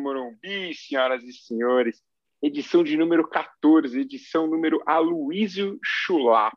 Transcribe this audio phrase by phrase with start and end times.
[0.00, 2.02] Morumbi, senhoras e senhores.
[2.42, 6.56] Edição de número 14, edição número Aloísio Chulapa.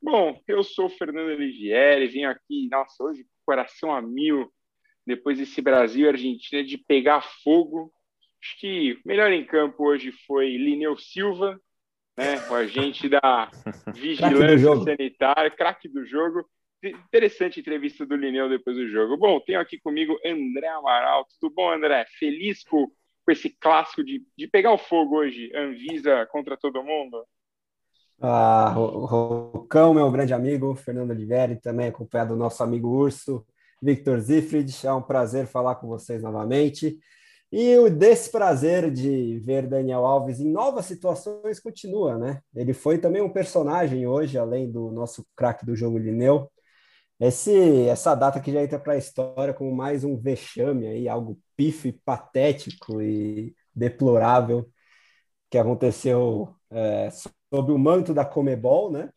[0.00, 4.50] Bom, eu sou o Fernando Olivieri, vim aqui, nossa, hoje coração a mil,
[5.04, 7.92] depois desse Brasil e Argentina de pegar fogo.
[8.40, 11.60] Acho que o melhor em campo hoje foi Lineu Silva,
[12.16, 13.50] né, o agente da
[13.92, 16.48] vigilância sanitária, craque do jogo.
[16.82, 19.16] Interessante entrevista do Lineu depois do jogo.
[19.16, 21.26] Bom, tenho aqui comigo André Amaral.
[21.38, 22.06] Tudo bom, André?
[22.18, 27.22] Feliz com, com esse clássico de, de pegar o fogo hoje, Anvisa contra todo mundo?
[28.18, 33.46] Ah, Rocão, meu grande amigo, Fernando Oliveri, também acompanhado do nosso amigo Urso,
[33.82, 34.70] Victor Zifrid.
[34.86, 36.98] É um prazer falar com vocês novamente.
[37.52, 42.40] E o desprazer de ver Daniel Alves em novas situações continua, né?
[42.54, 46.50] Ele foi também um personagem hoje, além do nosso craque do jogo Lineu.
[47.20, 51.38] Esse, essa data que já entra para a história como mais um vexame aí, algo
[51.54, 54.66] pífio, patético e deplorável
[55.50, 59.10] que aconteceu é, sob o manto da Comebol, né?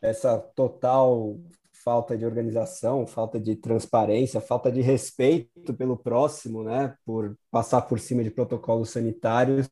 [0.00, 1.38] Essa total
[1.84, 6.96] falta de organização, falta de transparência, falta de respeito pelo próximo, né?
[7.04, 9.68] Por passar por cima de protocolos sanitários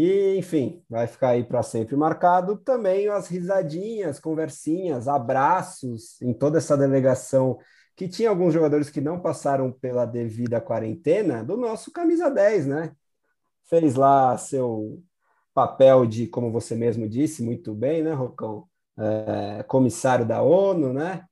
[0.00, 6.58] e, enfim, vai ficar aí para sempre marcado também as risadinhas, conversinhas, abraços em toda
[6.58, 7.58] essa delegação
[7.96, 12.92] que tinha alguns jogadores que não passaram pela devida quarentena do nosso camisa 10, né?
[13.68, 15.02] Fez lá seu
[15.52, 18.68] papel de, como você mesmo disse, muito bem, né, Rocão?
[18.96, 21.24] É, comissário da ONU, né?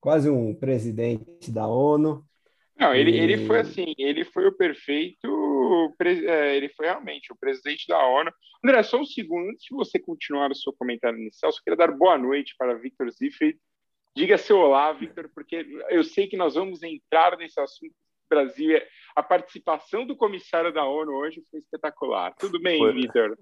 [0.00, 2.24] Quase um presidente da ONU.
[2.76, 3.20] Não, ele, e...
[3.20, 5.28] ele foi assim, ele foi o perfeito,
[6.00, 8.32] é, ele foi realmente o presidente da ONU.
[8.64, 11.92] André, só um segundo, antes de você continuar o seu comentário inicial, só queria dar
[11.92, 13.56] boa noite para Victor Ziffert.
[14.16, 17.94] Diga seu olá, Victor, porque eu sei que nós vamos entrar nesse assunto
[18.28, 18.80] Brasil.
[19.14, 22.34] A participação do comissário da ONU hoje foi espetacular.
[22.38, 22.92] Tudo bem, foi...
[22.92, 23.38] Victor?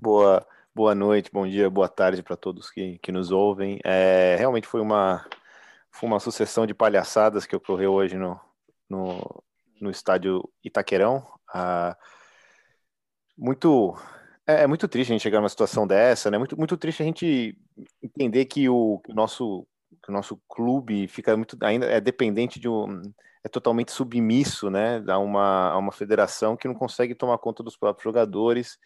[0.00, 3.78] Boa, boa noite, bom dia, boa tarde para todos que, que nos ouvem.
[3.84, 5.28] É, realmente foi uma,
[5.90, 8.40] foi uma sucessão de palhaçadas que ocorreu hoje no,
[8.88, 9.42] no,
[9.80, 11.26] no estádio Itaquerão.
[11.52, 11.96] Ah,
[13.36, 13.96] muito
[14.46, 16.38] é, é, muito triste a gente chegar numa situação dessa, né?
[16.38, 17.58] Muito, muito triste a gente
[18.02, 19.66] entender que o, nosso
[20.02, 23.02] que o nosso clube fica muito ainda é dependente de um
[23.44, 27.76] é totalmente submisso, né, a uma, a uma federação que não consegue tomar conta dos
[27.76, 28.76] próprios jogadores,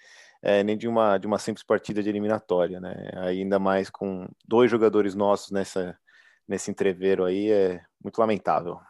[0.43, 3.11] é, nem de uma de uma simples partida de eliminatória, né?
[3.17, 5.99] Ainda mais com dois jogadores nossos nessa
[6.49, 8.81] nesse entreveiro aí é muito lamentável.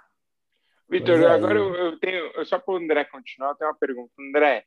[0.90, 4.10] Vitor, agora eu, eu, tenho, só para o André continuar, eu tenho uma pergunta.
[4.18, 4.64] André,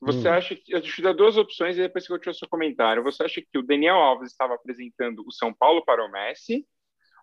[0.00, 0.32] você hum.
[0.32, 3.02] acha que, eu te dar duas opções e depois que eu tiver o seu comentário,
[3.02, 6.66] você acha que o Daniel Alves estava apresentando o São Paulo para o Messi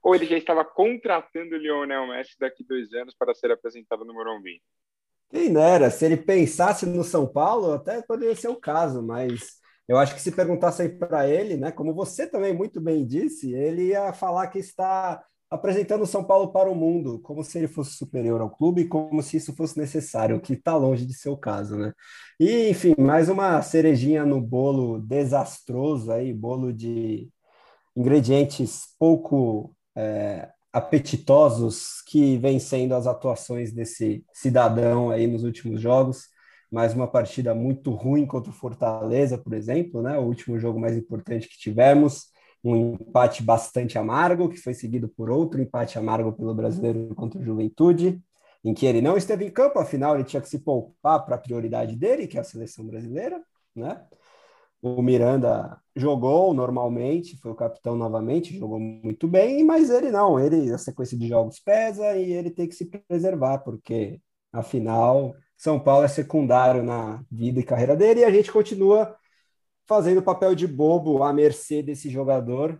[0.03, 4.13] ou ele já estava contratando o Lionel Messi daqui dois anos para ser apresentado no
[4.13, 4.59] Morumbi?
[5.29, 9.97] Quem dera, se ele pensasse no São Paulo, até poderia ser o caso, mas eu
[9.97, 14.11] acho que se perguntasse para ele, né, como você também muito bem disse, ele ia
[14.11, 18.39] falar que está apresentando o São Paulo para o mundo, como se ele fosse superior
[18.39, 21.75] ao clube, como se isso fosse necessário, o que está longe de ser o caso,
[21.77, 21.93] né?
[22.39, 27.29] E, enfim, mais uma cerejinha no bolo desastroso aí, bolo de
[27.93, 36.27] ingredientes pouco é, apetitosos que vem sendo as atuações desse cidadão aí nos últimos jogos.
[36.71, 40.17] Mais uma partida muito ruim contra o Fortaleza, por exemplo, né?
[40.17, 42.31] O último jogo mais importante que tivemos
[42.63, 47.43] um empate bastante amargo, que foi seguido por outro empate amargo pelo brasileiro contra o
[47.43, 48.21] Juventude,
[48.63, 51.39] em que ele não esteve em campo, afinal ele tinha que se poupar para a
[51.39, 53.41] prioridade dele, que é a seleção brasileira,
[53.75, 54.05] né?
[54.81, 60.71] O Miranda jogou normalmente, foi o capitão novamente, jogou muito bem, mas ele não, ele
[60.73, 64.19] a sequência de jogos pesa e ele tem que se preservar, porque
[64.51, 69.15] afinal São Paulo é secundário na vida e carreira dele e a gente continua
[69.87, 72.79] fazendo papel de bobo à mercê desse jogador,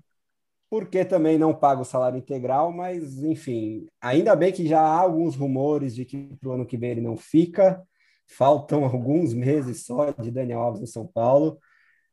[0.69, 5.35] porque também não paga o salário integral, mas enfim, ainda bem que já há alguns
[5.35, 7.81] rumores de que para o ano que vem ele não fica,
[8.25, 11.59] faltam alguns meses só de Daniel Alves no São Paulo,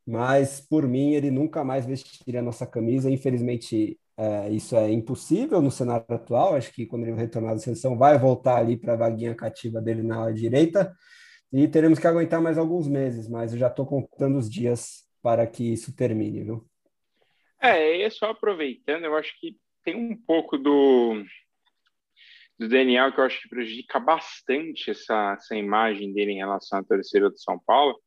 [0.06, 5.62] mas por mim ele nunca mais vestiria a nossa camisa, infelizmente é, isso é impossível
[5.62, 8.96] no cenário atual, acho que quando ele retornar da seleção vai voltar ali para a
[8.96, 10.92] vaguinha cativa dele na direita,
[11.52, 15.46] e teremos que aguentar mais alguns meses, mas eu já estou contando os dias para
[15.46, 16.66] que isso termine, viu?
[17.60, 21.22] É, e só aproveitando, eu acho que tem um pouco do,
[22.58, 26.84] do Daniel que eu acho que prejudica bastante essa, essa imagem dele em relação à
[26.84, 27.98] torcida do São Paulo,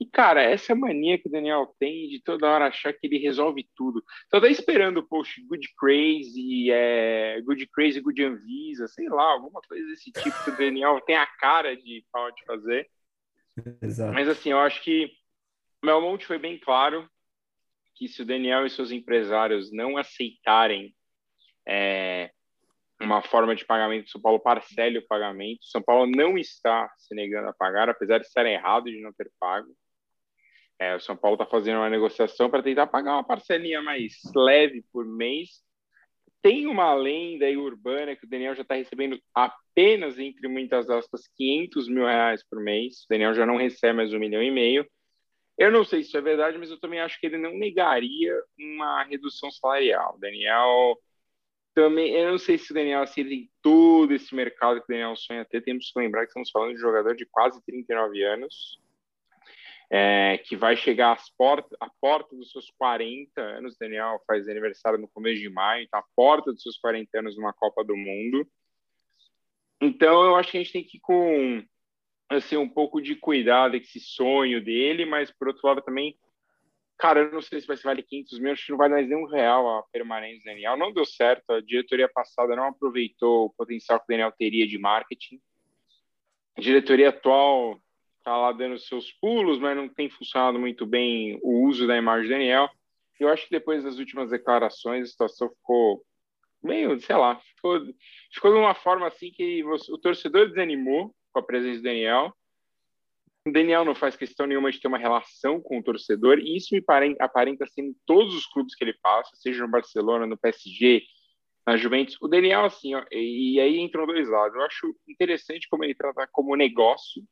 [0.00, 3.68] E, cara, essa mania que o Daniel tem de toda hora achar que ele resolve
[3.74, 4.02] tudo.
[4.30, 9.60] Tô até esperando o post Good Crazy, é, Good Crazy, Good Anvisa, sei lá, alguma
[9.60, 12.88] coisa desse tipo que o Daniel tem a cara de pode fazer.
[13.82, 14.14] Exato.
[14.14, 15.10] Mas, assim, eu acho que
[15.82, 17.08] o Melmonte foi bem claro
[17.96, 20.94] que se o Daniel e seus empresários não aceitarem
[21.66, 22.30] é,
[23.00, 25.66] uma forma de pagamento, São Paulo parcele o pagamento.
[25.66, 29.28] São Paulo não está se negando a pagar, apesar de estar errado de não ter
[29.40, 29.68] pago.
[30.78, 34.84] É, o São Paulo está fazendo uma negociação para tentar pagar uma parcelinha mais leve
[34.92, 35.62] por mês.
[36.40, 41.26] Tem uma lenda aí urbana que o Daniel já está recebendo apenas, entre muitas aspas,
[41.36, 43.02] 500 mil reais por mês.
[43.04, 44.88] O Daniel já não recebe mais um milhão e meio.
[45.58, 48.32] Eu não sei se isso é verdade, mas eu também acho que ele não negaria
[48.56, 50.14] uma redução salarial.
[50.14, 50.96] O Daniel
[51.74, 55.16] também, eu não sei se o Daniel assim, tem todo esse mercado que o Daniel
[55.16, 55.60] sonha ter.
[55.60, 58.78] Temos que lembrar que estamos falando de um jogador de quase 39 anos
[59.90, 63.76] é, que vai chegar às portas, à porta dos seus 40 anos.
[63.78, 67.52] Daniel faz aniversário no começo de maio, está à porta dos seus 40 anos numa
[67.52, 68.46] Copa do Mundo.
[69.80, 71.62] Então, eu acho que a gente tem que ir com
[72.28, 76.14] assim, um pouco de cuidado com esse sonho dele, mas por outro lado também,
[76.98, 79.16] cara, eu não sei se vai ser vale 500 mil, acho que não vai nem
[79.16, 80.76] um real a permanência do Daniel.
[80.76, 84.76] Não deu certo, a diretoria passada não aproveitou o potencial que o Daniel teria de
[84.76, 85.40] marketing.
[86.56, 87.80] A diretoria atual
[88.28, 92.28] tá lá dando seus pulos, mas não tem funcionado muito bem o uso da imagem
[92.28, 92.68] do Daniel.
[93.18, 96.04] Eu acho que depois das últimas declarações, a situação ficou
[96.62, 97.80] meio, sei lá, ficou,
[98.30, 102.32] ficou de uma forma assim que você, o torcedor desanimou com a presença do Daniel.
[103.46, 106.74] O Daniel não faz questão nenhuma de ter uma relação com o torcedor, e isso
[106.74, 106.84] me
[107.18, 111.02] aparenta assim em todos os clubes que ele passa, seja no Barcelona, no PSG,
[111.66, 112.18] na Juventus.
[112.20, 114.54] O Daniel, assim, ó, e aí entram dois lados.
[114.54, 117.22] Eu acho interessante como ele trata como negócio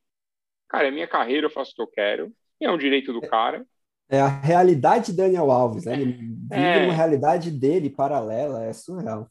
[0.68, 3.20] Cara, é minha carreira, eu faço o que eu quero, e é um direito do
[3.20, 3.64] cara.
[4.08, 5.94] É a realidade de Daniel Alves, né?
[5.94, 6.84] Ele vive é...
[6.84, 9.30] uma realidade dele paralela, é surreal.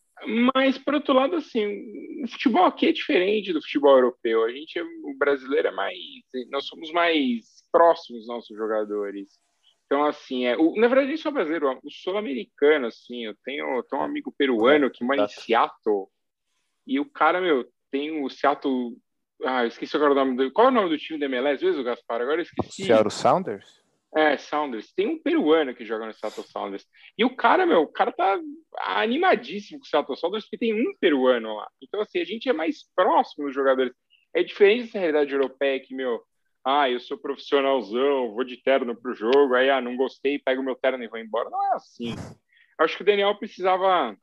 [0.54, 4.44] Mas, por outro lado, assim, o futebol aqui é diferente do futebol europeu.
[4.44, 5.98] A gente, o brasileiro é mais.
[6.50, 9.30] Nós somos mais próximos dos nossos jogadores.
[9.86, 13.84] Então, assim, é, o, na verdade, nem só brasileiro, o sul-americano, assim, eu tenho, eu
[13.84, 16.08] tenho um amigo peruano que mora em Seattle,
[16.88, 18.98] e o cara, meu, tem o Seattle
[19.44, 20.52] ah, esqueci agora o nome do.
[20.52, 22.22] Qual é o nome do time do MLS mesmo, Gaspar?
[22.22, 22.86] Agora eu esqueci.
[22.86, 23.84] Seattle Sounders?
[24.16, 24.94] É, Sounders.
[24.94, 26.86] Tem um peruano que joga no Seattle Sounders.
[27.18, 28.40] E o cara, meu, o cara tá
[28.80, 31.68] animadíssimo com o Seattle Sounders porque tem um peruano lá.
[31.82, 33.94] Então, assim, a gente é mais próximo dos jogadores.
[34.34, 36.22] É diferente dessa realidade europeia que, meu,
[36.64, 40.76] ah, eu sou profissionalzão, vou de terno pro jogo, aí, ah, não gostei, pego meu
[40.76, 41.50] terno e vou embora.
[41.50, 42.16] Não é assim.
[42.80, 44.16] Acho que o Daniel precisava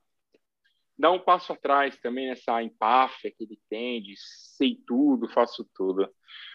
[0.98, 6.08] dar um passo atrás também nessa empáfia que ele tem de sei tudo, faço tudo.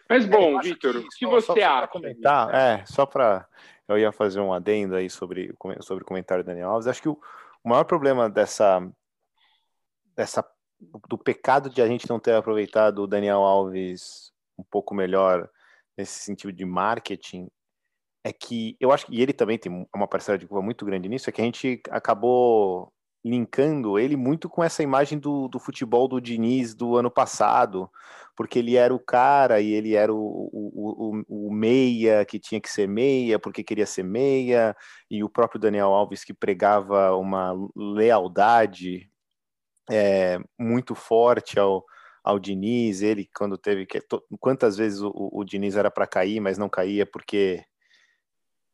[0.09, 1.81] Mas é, bom, Vitor, o que você só, acha?
[1.81, 3.47] Só comentar, é, só para
[3.87, 6.87] eu ia fazer um adendo aí sobre, sobre o comentário do Daniel Alves.
[6.87, 7.19] Acho que o,
[7.63, 8.85] o maior problema dessa,
[10.15, 10.43] dessa
[11.07, 15.49] do pecado de a gente não ter aproveitado o Daniel Alves um pouco melhor
[15.97, 17.49] nesse sentido de marketing
[18.23, 21.07] é que eu acho que e ele também tem uma parcela de culpa muito grande
[21.07, 22.91] nisso, é que a gente acabou
[23.29, 27.89] linkando ele muito com essa imagem do, do futebol do Diniz do ano passado,
[28.35, 32.61] porque ele era o cara e ele era o, o, o, o, meia que tinha
[32.61, 34.75] que ser meia, porque queria ser meia,
[35.09, 39.09] e o próprio Daniel Alves que pregava uma lealdade
[39.89, 41.83] é, muito forte ao,
[42.23, 44.01] ao Diniz, ele quando teve que
[44.39, 47.63] quantas vezes o, o Diniz era para cair, mas não caía porque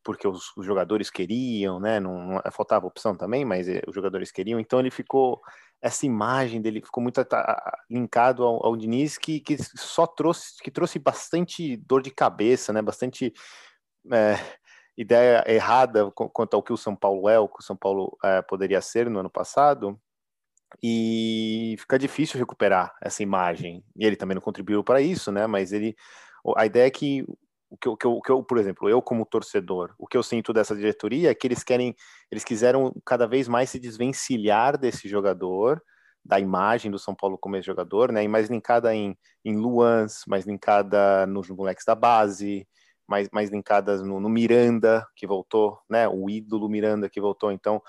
[0.04, 2.00] porque os, os, jogadores queriam, né?
[2.00, 4.60] Não, não, faltava opção também, mas eh, os jogadores queriam.
[4.60, 5.42] Então ele ficou
[5.82, 7.22] essa imagem dele ficou muito
[7.90, 12.82] linkado ao, ao Diniz que, que só trouxe que trouxe bastante dor de cabeça, né?
[12.82, 13.34] Bastante
[14.12, 14.36] é,
[14.98, 18.42] ideia errada quanto ao que o São Paulo é, o que o São Paulo é,
[18.42, 20.00] poderia ser no ano passado.
[20.82, 23.84] E fica difícil recuperar essa imagem.
[23.96, 25.46] E ele também não contribuiu para isso, né?
[25.46, 25.96] Mas ele
[26.58, 27.26] a ideia é que
[27.74, 30.54] o que, eu, eu, que eu, por exemplo, eu como torcedor, o que eu sinto
[30.54, 31.96] dessa diretoria é que eles querem,
[32.30, 35.82] eles quiseram cada vez mais se desvencilhar desse jogador,
[36.24, 38.24] da imagem do São Paulo como esse jogador, né?
[38.24, 42.68] E mais linkada em, em Luans, mais linkada nos moleques da base,
[43.08, 46.08] mais, mais linkadas no, no Miranda, que voltou, né?
[46.08, 47.52] O ídolo Miranda que voltou.
[47.52, 47.82] Então,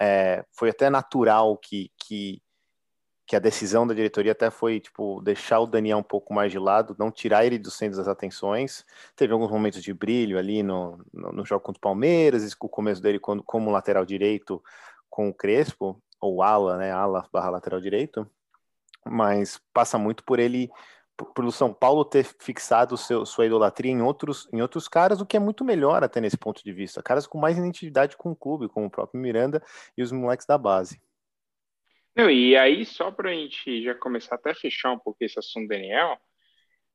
[0.00, 2.42] é, foi até natural que, que
[3.28, 6.58] que a decisão da diretoria até foi, tipo, deixar o Daniel um pouco mais de
[6.58, 8.86] lado, não tirar ele do centro das atenções.
[9.14, 13.02] Teve alguns momentos de brilho ali no, no, no jogo contra o Palmeiras, o começo
[13.02, 14.62] dele como, como lateral direito
[15.10, 18.26] com o Crespo, ou ala, né, ala barra lateral direito,
[19.04, 20.70] mas passa muito por ele
[21.34, 25.36] pelo São Paulo ter fixado seu, sua idolatria em outros, em outros caras, o que
[25.36, 27.02] é muito melhor até nesse ponto de vista.
[27.02, 29.62] Caras com mais identidade com o clube, como o próprio Miranda
[29.96, 30.98] e os moleques da base.
[32.18, 35.38] Não, e aí, só para a gente já começar até a fechar um pouco esse
[35.38, 36.18] assunto Daniel,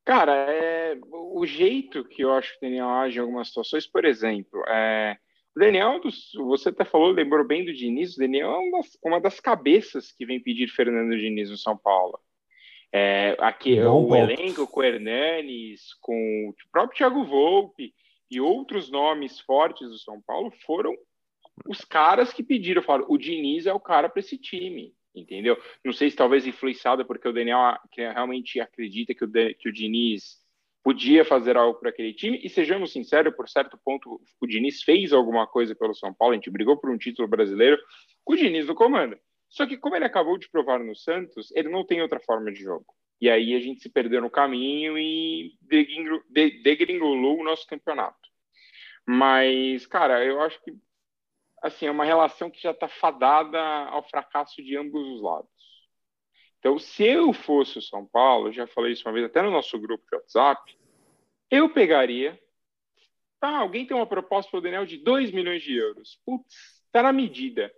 [0.04, 4.04] cara, é, o jeito que eu acho que o Daniel age em algumas situações, por
[4.04, 5.16] exemplo, é,
[5.56, 5.98] o Daniel,
[6.36, 10.12] você até falou, lembrou bem do Diniz, o Daniel é uma das, uma das cabeças
[10.12, 12.20] que vem pedir Fernando Diniz no São Paulo.
[12.92, 14.30] É, aqui, Bom o ponto.
[14.30, 17.94] elenco com o Hernanes, com o próprio Thiago Volpe
[18.30, 20.94] e outros nomes fortes do São Paulo foram
[21.66, 25.56] os caras que pediram, falaram, o Diniz é o cara para esse time entendeu?
[25.84, 30.42] Não sei se talvez influenciada porque o Daniel realmente acredita que o, que o Diniz
[30.82, 35.14] podia fazer algo para aquele time, e sejamos sinceros, por certo ponto, o Diniz fez
[35.14, 37.80] alguma coisa pelo São Paulo, a gente brigou por um título brasileiro
[38.22, 39.16] com o Diniz no comando.
[39.48, 42.60] Só que como ele acabou de provar no Santos, ele não tem outra forma de
[42.60, 42.84] jogo.
[43.20, 45.52] E aí a gente se perdeu no caminho e
[46.62, 48.18] degringolou o nosso campeonato.
[49.06, 50.72] Mas, cara, eu acho que
[51.64, 55.48] assim, é uma relação que já está fadada ao fracasso de ambos os lados.
[56.58, 59.78] Então, se eu fosse o São Paulo, já falei isso uma vez até no nosso
[59.78, 60.76] grupo de WhatsApp,
[61.50, 62.38] eu pegaria.
[63.40, 66.20] Tá, alguém tem uma proposta para o Daniel de 2 milhões de euros.
[66.26, 66.54] Putz,
[66.84, 67.72] está na medida.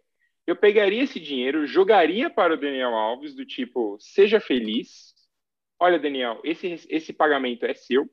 [0.45, 5.15] Eu pegaria esse dinheiro, jogaria para o Daniel Alves, do tipo, seja feliz.
[5.79, 8.11] Olha, Daniel, esse, esse pagamento é seu.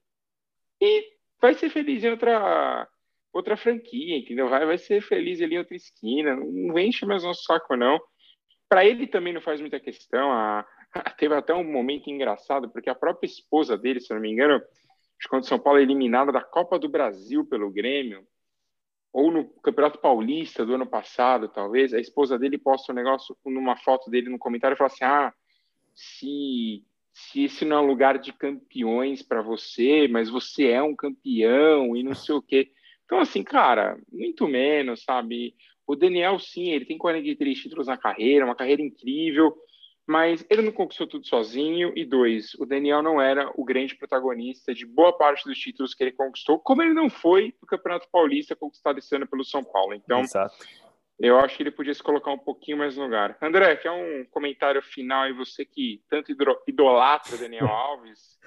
[0.79, 2.87] E vai ser feliz em outra
[3.33, 4.47] outra franquia, entendeu?
[4.47, 7.99] Vai, vai ser feliz ali em outra esquina, não enche mais nosso saco, não.
[8.69, 10.31] Para ele também não faz muita questão.
[10.31, 14.31] A, a, teve até um momento engraçado, porque a própria esposa dele, se não me
[14.31, 14.61] engano,
[15.29, 18.25] quando São Paulo é eliminada da Copa do Brasil pelo Grêmio,
[19.11, 23.77] ou no Campeonato Paulista do ano passado, talvez, a esposa dele posta um negócio numa
[23.77, 25.33] foto dele no comentário e fala assim: ah,
[25.93, 30.95] se, se esse não é um lugar de campeões para você, mas você é um
[30.95, 32.71] campeão e não sei o quê.
[33.05, 35.55] Então, assim, cara, muito menos, sabe?
[35.85, 39.53] O Daniel, sim, ele tem 43 títulos na carreira, uma carreira incrível,
[40.07, 41.91] mas ele não conquistou tudo sozinho.
[41.95, 46.03] E dois, o Daniel não era o grande protagonista de boa parte dos títulos que
[46.03, 49.93] ele conquistou, como ele não foi no Campeonato Paulista conquistado esse ano pelo São Paulo.
[49.93, 50.55] Então, Exato.
[51.23, 53.37] Eu acho que ele podia se colocar um pouquinho mais no lugar.
[53.41, 56.35] André, quer um comentário final e você que tanto
[56.67, 58.37] idolatra o Daniel Alves?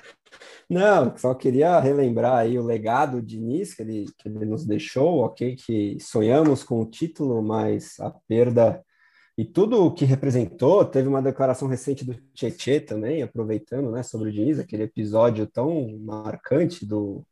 [0.68, 5.20] Não, só queria relembrar aí o legado de Diniz que ele, que ele nos deixou,
[5.20, 5.56] ok?
[5.56, 8.84] Que sonhamos com o título, mas a perda
[9.38, 14.28] e tudo o que representou, teve uma declaração recente do Tietê também, aproveitando, né, sobre
[14.28, 17.22] o Diniz, aquele episódio tão marcante do,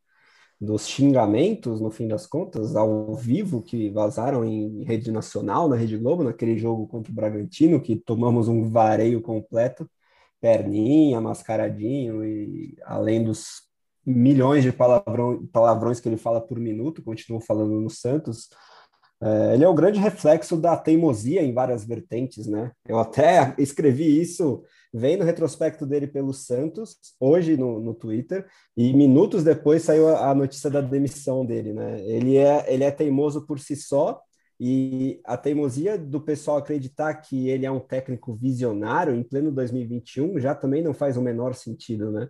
[0.61, 5.99] dos xingamentos, no fim das contas, ao vivo, que vazaram em rede nacional, na Rede
[5.99, 9.89] Globo, naquele jogo contra o Bragantino, que tomamos um vareio completo
[10.41, 13.63] perninha, mascaradinho, e além dos
[14.05, 18.49] milhões de palavrão, palavrões que ele fala por minuto, continua falando no Santos,
[19.25, 22.73] é, ele é o grande reflexo da teimosia em várias vertentes, né?
[22.87, 24.63] Eu até escrevi isso
[24.93, 30.31] vendo o retrospecto dele pelo Santos, hoje no, no Twitter, e minutos depois saiu a,
[30.31, 32.01] a notícia da demissão dele, né?
[32.07, 34.21] Ele é, ele é teimoso por si só,
[34.61, 40.39] e a teimosia do pessoal acreditar que ele é um técnico visionário em pleno 2021
[40.39, 42.29] já também não faz o menor sentido, né?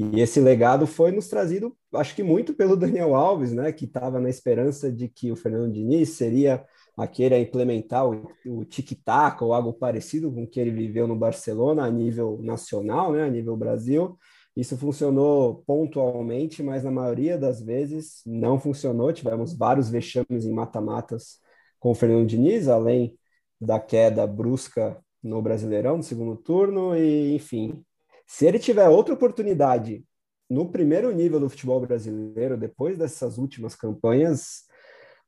[0.00, 3.72] E esse legado foi nos trazido, acho que muito pelo Daniel Alves, né?
[3.72, 6.64] Que estava na esperança de que o Fernando Diniz seria
[6.96, 11.16] aquele a implementar o, o tic-tac ou algo parecido com o que ele viveu no
[11.16, 13.24] Barcelona a nível nacional, né?
[13.24, 14.16] A nível Brasil.
[14.56, 19.12] Isso funcionou pontualmente, mas na maioria das vezes não funcionou.
[19.12, 21.40] Tivemos vários vexames em mata-matas
[21.80, 23.18] com o Fernando Diniz, além
[23.60, 27.84] da queda brusca no Brasileirão no segundo turno, e enfim,
[28.28, 30.04] se ele tiver outra oportunidade
[30.48, 34.64] no primeiro nível do futebol brasileiro, depois dessas últimas campanhas,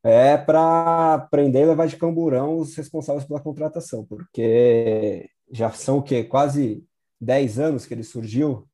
[0.04, 6.02] é para prender e levar de camburão os responsáveis pela contratação, porque já são o
[6.02, 6.24] quê?
[6.24, 6.86] Quase
[7.20, 8.68] 10 anos que ele surgiu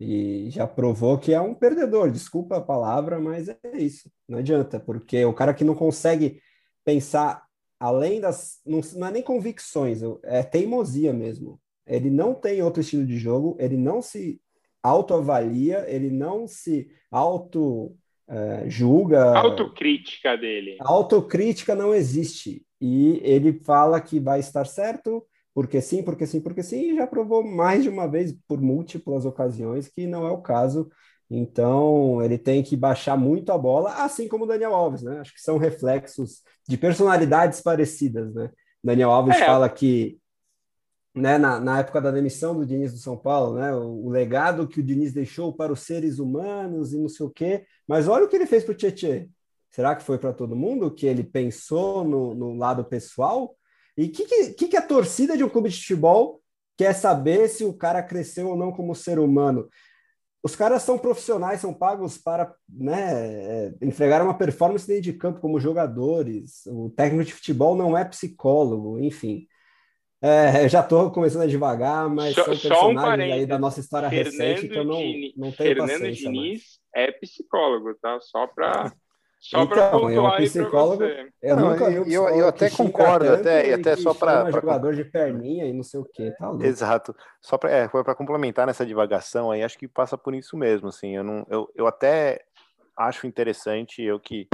[0.00, 2.10] e já provou que é um perdedor.
[2.10, 4.10] Desculpa a palavra, mas é isso.
[4.28, 6.40] Não adianta, porque o cara que não consegue
[6.84, 7.44] pensar
[7.80, 8.60] além das.
[8.66, 11.60] Não, não, é nem convicções, é teimosia mesmo.
[11.86, 14.40] Ele não tem outro estilo de jogo, ele não se
[14.82, 17.96] autoavalia, ele não se auto
[18.28, 19.36] é, julga.
[19.38, 20.76] Autocrítica dele.
[20.80, 22.64] Autocrítica não existe.
[22.80, 25.24] E ele fala que vai estar certo,
[25.54, 29.24] porque sim, porque sim, porque sim, e já provou mais de uma vez, por múltiplas
[29.24, 30.90] ocasiões, que não é o caso.
[31.30, 35.20] Então, ele tem que baixar muito a bola, assim como o Daniel Alves, né?
[35.20, 38.50] Acho que são reflexos de personalidades parecidas, né?
[38.82, 39.46] Daniel Alves é.
[39.46, 40.18] fala que
[41.14, 44.66] né, na, na época da demissão do Diniz do São Paulo, né, o, o, legado
[44.66, 48.24] que o Diniz deixou para os seres humanos e não sei o quê, mas olha
[48.24, 49.26] o que ele fez para o Tietchan.
[49.70, 53.56] Será que foi para todo mundo que ele pensou no, no lado pessoal?
[53.96, 56.42] E o que, que, que a torcida de um clube de futebol
[56.76, 59.68] quer saber se o cara cresceu ou não como ser humano?
[60.42, 65.40] Os caras são profissionais, são pagos para né, é, entregar uma performance dentro de campo
[65.40, 66.66] como jogadores.
[66.66, 69.46] O técnico de futebol não é psicólogo, enfim.
[70.22, 72.54] É, já estou começando a devagar, mas só, são
[72.94, 75.00] personagens um aí da nossa história Fernando recente que eu não,
[75.36, 76.22] não tenho Fernando paciência.
[76.22, 76.62] Fernando Diniz
[76.94, 77.08] mais.
[77.08, 78.18] é psicólogo, tá?
[78.20, 78.92] Só para
[79.40, 81.02] Só então, eu um psicólogo,
[81.42, 85.04] eu não, nunca eu, eu, eu até concordo, até, e até só para jogador de
[85.04, 86.64] perninha e não sei o que, tá louco.
[86.64, 87.16] Exato.
[87.40, 91.16] Só para é, para complementar nessa divagação aí, acho que passa por isso mesmo, assim.
[91.16, 92.44] Eu não, eu, eu até
[92.96, 94.46] acho interessante, eu que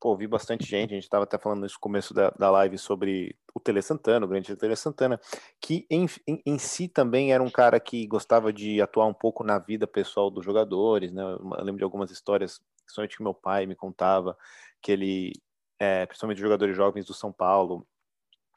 [0.00, 3.36] pô, vi bastante gente, a gente estava até falando no começo da, da live sobre
[3.54, 5.20] o Tele Santana, o grande Tele Santana,
[5.60, 9.42] que em, em, em, si também era um cara que gostava de atuar um pouco
[9.42, 11.22] na vida pessoal dos jogadores, né?
[11.22, 14.36] Eu lembro de algumas histórias principalmente que meu pai me contava,
[14.80, 15.32] que ele,
[15.78, 17.86] é, principalmente jogadores jovens do São Paulo,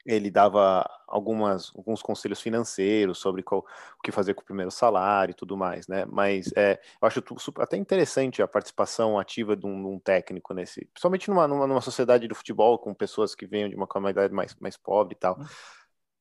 [0.04, 3.64] ele dava algumas, alguns conselhos financeiros sobre qual,
[3.98, 6.04] o que fazer com o primeiro salário e tudo mais, né?
[6.06, 10.84] Mas é, eu acho super, até interessante a participação ativa de um, um técnico nesse,
[10.86, 14.56] principalmente numa, numa, numa, sociedade do futebol com pessoas que venham de uma comunidade mais,
[14.60, 15.38] mais pobre e tal.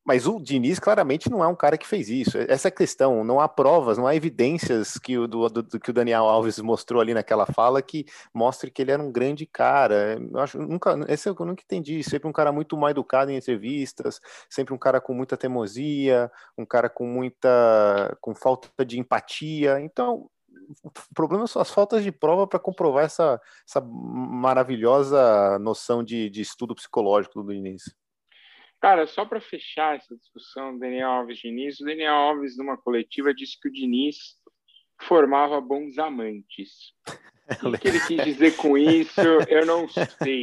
[0.04, 2.38] Mas o Diniz claramente não é um cara que fez isso.
[2.48, 3.24] Essa é questão.
[3.24, 7.00] Não há provas, não há evidências que o, do, do, que o Daniel Alves mostrou
[7.00, 10.20] ali naquela fala que mostre que ele era um grande cara.
[10.20, 12.04] Eu acho, nunca, esse eu nunca entendi.
[12.04, 16.66] Sempre um cara muito mal educado em entrevistas, sempre um cara com muita teimosia, um
[16.66, 19.80] cara com muita, com falta de empatia.
[19.82, 20.28] Então,
[20.84, 26.42] o problema são as faltas de prova para comprovar essa, essa maravilhosa noção de, de
[26.42, 28.01] estudo psicológico do Diniz.
[28.82, 33.60] Cara, só para fechar essa discussão, Daniel Alves Diniz, o Daniel Alves, numa coletiva, disse
[33.62, 34.36] que o Diniz
[35.00, 36.94] formava bons amantes.
[37.64, 40.42] O que ele quis dizer com isso, eu não sei.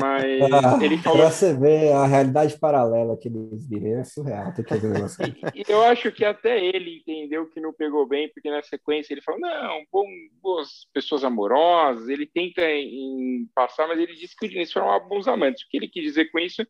[0.00, 1.20] Mas ah, ele falou.
[1.20, 4.52] Pra você ver a realidade paralela que eles viram, é surreal.
[4.52, 8.30] Tem que ver negócio e, eu acho que até ele entendeu que não pegou bem,
[8.34, 10.04] porque na sequência ele falou: não, bom,
[10.42, 12.08] boas pessoas amorosas.
[12.08, 15.62] Ele tenta em passar, mas ele disse que o Diniz formava bons amantes.
[15.62, 16.66] O que ele quis dizer com isso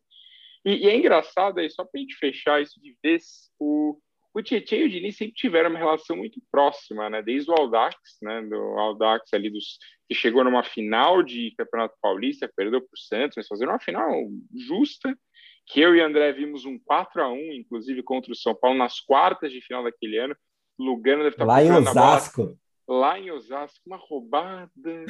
[0.65, 3.97] e, e é engraçado aí, só para a gente fechar isso de vez, o,
[4.33, 7.21] o Tietchan e o Diniz sempre tiveram uma relação muito próxima, né?
[7.21, 8.41] Desde o Aldax, né?
[8.41, 13.35] Do Aldax ali dos que chegou numa final de Campeonato Paulista, perdeu para o Santos,
[13.37, 14.11] mas fazendo uma final
[14.67, 15.15] justa.
[15.67, 18.99] Que eu e André vimos um 4 a 1 inclusive contra o São Paulo nas
[18.99, 20.35] quartas de final daquele ano.
[20.79, 22.57] Lugano deve estar lá em Osasco.
[22.87, 25.05] Lá em Osasco, uma roubada.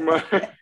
[0.00, 0.16] uma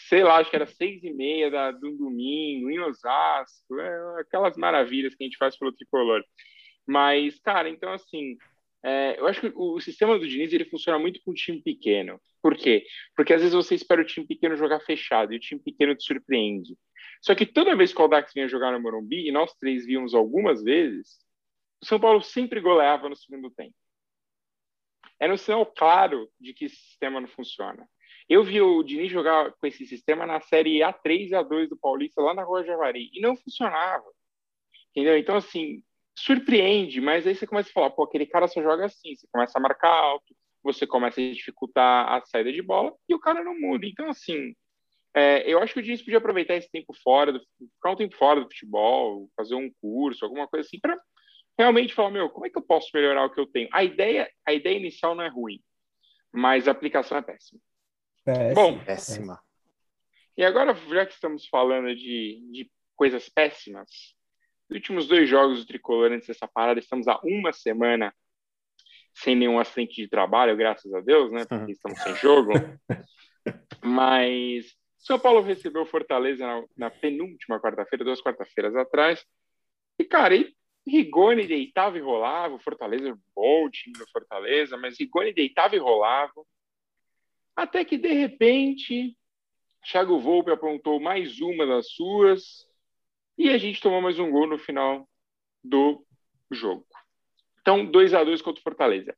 [0.00, 4.56] sei lá, acho que era seis e meia da, do domingo, em Osasco, é, aquelas
[4.56, 6.22] maravilhas que a gente faz pelo tricolor.
[6.86, 8.36] Mas, cara, então assim,
[8.82, 11.60] é, eu acho que o, o, sistema do Diniz ele funciona muito com um time
[11.60, 12.20] pequeno.
[12.40, 12.86] Por quê?
[13.16, 16.04] Porque às vezes você espera o time pequeno jogar fechado e o time pequeno te
[16.04, 16.76] surpreende.
[17.20, 20.14] Só que toda vez que o Aldax vinha jogar no Morumbi, e nós três vimos
[20.14, 21.18] algumas vezes,
[21.82, 23.74] o São Paulo sempre goleava no segundo tempo.
[25.18, 27.88] Era um sinal claro de que esse sistema não funciona.
[28.28, 32.20] Eu vi o Diniz jogar com esse sistema na série A3 e A2 do Paulista,
[32.20, 34.04] lá na Rua Javari, e não funcionava.
[34.90, 35.16] Entendeu?
[35.16, 35.82] Então, assim,
[36.16, 39.58] surpreende, mas aí você começa a falar, pô, aquele cara só joga assim, você começa
[39.58, 43.58] a marcar alto, você começa a dificultar a saída de bola e o cara não
[43.58, 43.86] muda.
[43.86, 44.54] Então, assim,
[45.14, 48.16] é, eu acho que o Diniz podia aproveitar esse tempo fora, do, ficar um tempo
[48.16, 50.98] fora do futebol, fazer um curso, alguma coisa assim, para
[51.58, 53.68] realmente falar, meu, como é que eu posso melhorar o que eu tenho?
[53.72, 55.60] A ideia, a ideia inicial não é ruim,
[56.32, 57.60] mas a aplicação é péssima.
[58.26, 58.54] Péssima.
[58.54, 59.40] Bom, péssima.
[60.36, 63.88] E agora, já que estamos falando de, de coisas péssimas,
[64.68, 68.12] os últimos dois jogos do Tricolor antes dessa parada, estamos há uma semana
[69.14, 71.44] sem nenhum acidente de trabalho, graças a Deus, né?
[71.44, 72.50] Porque estamos sem jogo.
[73.80, 79.24] Mas São Paulo recebeu Fortaleza na, na penúltima quarta-feira, duas quarta-feiras atrás.
[80.00, 80.52] E, cara, e
[80.84, 82.56] Rigoni deitava e rolava.
[82.56, 86.44] O Fortaleza, um bom time do Fortaleza, mas Rigoni deitava e rolava.
[87.56, 89.16] Até que, de repente,
[89.82, 92.68] Thiago Volpe apontou mais uma das suas
[93.38, 95.08] e a gente tomou mais um gol no final
[95.64, 96.04] do
[96.50, 96.86] jogo.
[97.60, 99.16] Então, 2 a 2 contra o Fortaleza.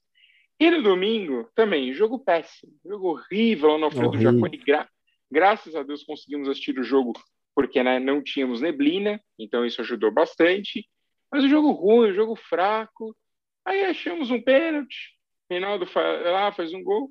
[0.61, 4.33] E no domingo, também, jogo péssimo, jogo horrível lá no Alfredo horrível.
[4.33, 4.57] Jaconi.
[4.59, 4.89] Gra
[5.31, 7.13] graças a Deus conseguimos assistir o jogo
[7.55, 10.89] porque né, não tínhamos neblina, então isso ajudou bastante.
[11.31, 13.17] Mas o jogo ruim, o jogo fraco.
[13.65, 15.17] Aí achamos um pênalti,
[15.51, 15.87] Reinaldo
[16.25, 17.11] lá faz um gol.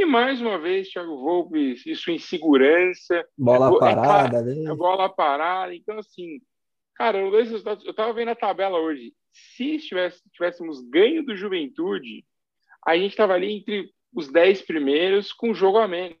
[0.00, 3.24] E mais uma vez, Thiago Volpe e sua insegurança.
[3.36, 4.74] Bola é, parada, é, né?
[4.74, 5.74] Bola parada.
[5.74, 6.40] Então, assim,
[7.00, 9.14] Cara, os dois resultados, eu tava vendo a tabela hoje.
[9.32, 12.26] Se tivesse, tivéssemos ganho do Juventude,
[12.86, 16.18] a gente tava ali entre os 10 primeiros com jogo a menos.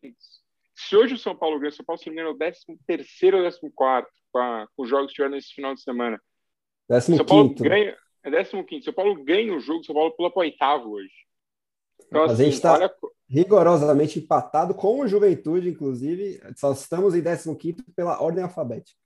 [0.74, 3.42] Se hoje o São Paulo ganha, o São Paulo se engano, é o 13 ou
[3.42, 3.84] 14 com,
[4.38, 6.18] a, com os jogos que tiveram nesse final de semana.
[6.88, 10.40] 15 São Paulo ganha, é 15 São Paulo ganha o jogo, São Paulo pula para
[10.40, 11.12] o oitavo hoje.
[12.06, 12.94] Então, Mas assim, a gente está olha...
[13.30, 16.40] rigorosamente empatado com o Juventude, inclusive.
[16.56, 18.98] Só estamos em 15 pela ordem alfabética.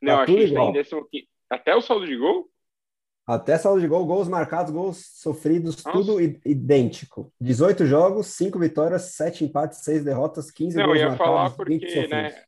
[0.00, 1.28] Não, tá acho que está em 15.
[1.50, 2.48] Até o saldo de gol?
[3.26, 5.92] Até saldo de gol, gols marcados, gols sofridos, Nossa.
[5.92, 7.30] tudo idêntico.
[7.40, 11.18] 18 jogos, 5 vitórias, 7 empates, 6 derrotas, 15 Não, gols marcados.
[11.18, 12.44] Não, ia falar porque, né,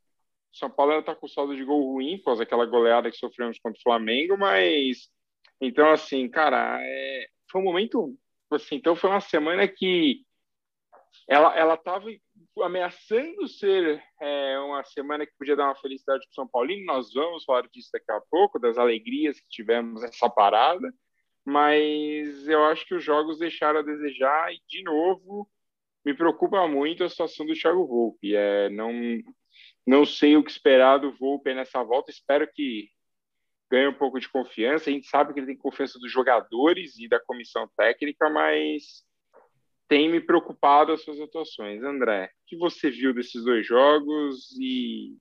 [0.50, 3.82] São Paulo está com saldo de gol ruim, após aquela goleada que sofremos contra o
[3.82, 5.10] Flamengo, mas...
[5.60, 7.26] Então, assim, cara, é...
[7.50, 8.16] foi um momento...
[8.50, 10.24] Assim, então, foi uma semana que
[11.28, 12.06] ela ela estava
[12.62, 16.84] ameaçando ser é, uma semana que podia dar uma felicidade para São Paulino.
[16.84, 20.92] Nós vamos falar disso daqui a pouco, das alegrias que tivemos nessa parada,
[21.44, 25.48] mas eu acho que os jogos deixaram a desejar e, de novo,
[26.04, 28.34] me preocupa muito a situação do Thiago Volpe.
[28.34, 28.92] É, não,
[29.86, 32.88] não sei o que esperar do Volpe nessa volta, espero que
[33.70, 34.90] ganhe um pouco de confiança.
[34.90, 39.02] A gente sabe que ele tem confiança dos jogadores e da comissão técnica, mas
[39.88, 41.82] tem me preocupado as suas atuações.
[41.82, 45.16] André, o que você viu desses dois jogos e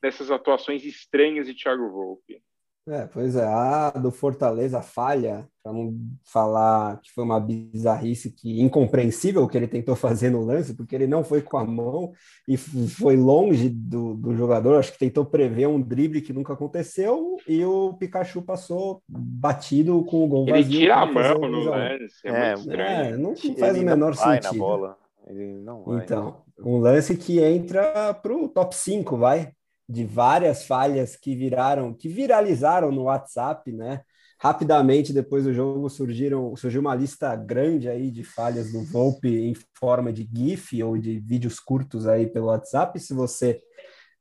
[0.00, 2.42] dessas atuações estranhas de Thiago Volpe?
[2.86, 8.60] É, pois é, a do Fortaleza falha, para não falar que foi uma bizarrice que
[8.60, 12.12] incompreensível o que ele tentou fazer no lance, porque ele não foi com a mão
[12.46, 17.38] e foi longe do, do jogador, acho que tentou prever um drible que nunca aconteceu
[17.48, 20.72] e o Pikachu passou batido com o gol ele vazio.
[20.72, 24.52] Ele tira a mão no lance, é, é, é não faz o menor sentido.
[24.52, 24.98] Na bola.
[25.26, 26.04] Ele não vai.
[26.04, 29.52] Então, um lance que entra para o top 5, vai
[29.88, 34.02] de várias falhas que viraram, que viralizaram no WhatsApp, né?
[34.38, 39.54] Rapidamente depois do jogo surgiram, surgiu uma lista grande aí de falhas do Volpe em
[39.78, 42.98] forma de GIF ou de vídeos curtos aí pelo WhatsApp.
[42.98, 43.60] Se você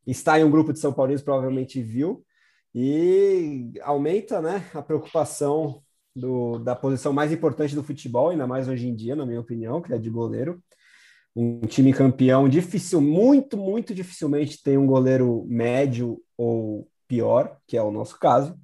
[0.06, 2.24] está em um grupo de São Paulinos, provavelmente viu.
[2.76, 5.82] E aumenta né, a preocupação
[6.16, 9.82] do, da posição mais importante do futebol, ainda mais hoje em dia, na minha opinião,
[9.82, 10.62] que é de goleiro
[11.36, 17.82] um time campeão difícil, muito, muito dificilmente tem um goleiro médio ou pior, que é
[17.82, 18.58] o nosso caso.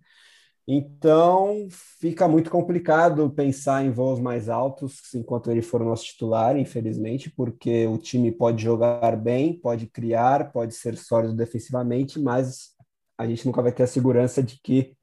[0.67, 1.67] Então
[1.99, 7.31] fica muito complicado pensar em voos mais altos enquanto ele for o nosso titular, infelizmente,
[7.31, 12.75] porque o time pode jogar bem, pode criar, pode ser sólido defensivamente, mas
[13.17, 14.95] a gente nunca vai ter a segurança de que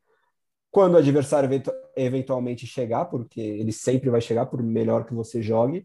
[0.71, 1.49] quando o adversário
[1.97, 5.85] eventualmente chegar, porque ele sempre vai chegar por melhor que você jogue,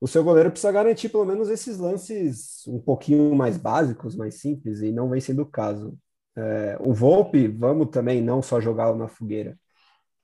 [0.00, 4.80] o seu goleiro precisa garantir pelo menos esses lances um pouquinho mais básicos, mais simples,
[4.80, 5.98] e não vem sendo o caso.
[6.36, 9.58] É, o Volpe, vamos também não só jogá-lo na fogueira.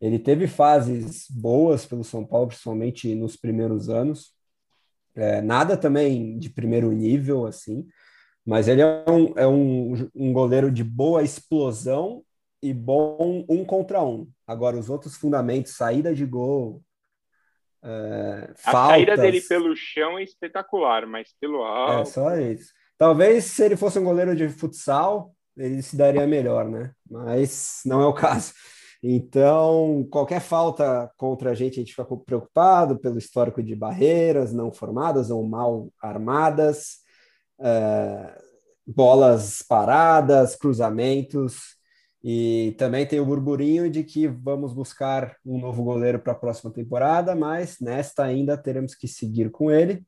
[0.00, 4.32] Ele teve fases boas pelo São Paulo, principalmente nos primeiros anos.
[5.14, 7.86] É, nada também de primeiro nível, assim,
[8.44, 12.22] mas ele é, um, é um, um goleiro de boa explosão
[12.62, 14.28] e bom um contra um.
[14.46, 16.82] Agora, os outros fundamentos, saída de gol,
[17.84, 18.90] é, a faltas.
[18.90, 22.00] saída dele pelo chão é espetacular, mas pelo alto.
[22.00, 22.72] É só isso.
[22.96, 26.92] Talvez se ele fosse um goleiro de futsal, ele se daria melhor, né?
[27.08, 28.54] Mas não é o caso.
[29.02, 34.72] Então, qualquer falta contra a gente, a gente fica preocupado pelo histórico de barreiras não
[34.72, 37.00] formadas ou mal armadas,
[37.60, 38.38] é,
[38.86, 41.73] bolas paradas, cruzamentos.
[42.26, 46.72] E também tem o burburinho de que vamos buscar um novo goleiro para a próxima
[46.72, 50.02] temporada, mas nesta ainda teremos que seguir com ele.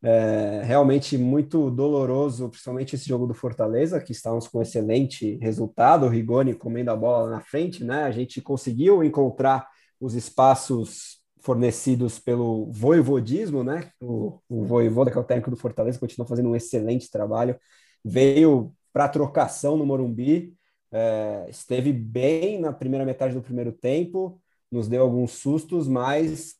[0.00, 6.08] É realmente muito doloroso, principalmente esse jogo do Fortaleza, que estávamos com excelente resultado, o
[6.08, 8.04] Rigoni comendo a bola na frente, né?
[8.04, 9.66] A gente conseguiu encontrar
[10.00, 13.90] os espaços fornecidos pelo voivodismo, né?
[14.00, 17.58] O, o Voivoda, que é o técnico do Fortaleza, continua fazendo um excelente trabalho,
[18.04, 20.54] veio para trocação no Morumbi,
[20.92, 26.54] é, esteve bem na primeira metade do primeiro tempo, nos deu alguns sustos, mas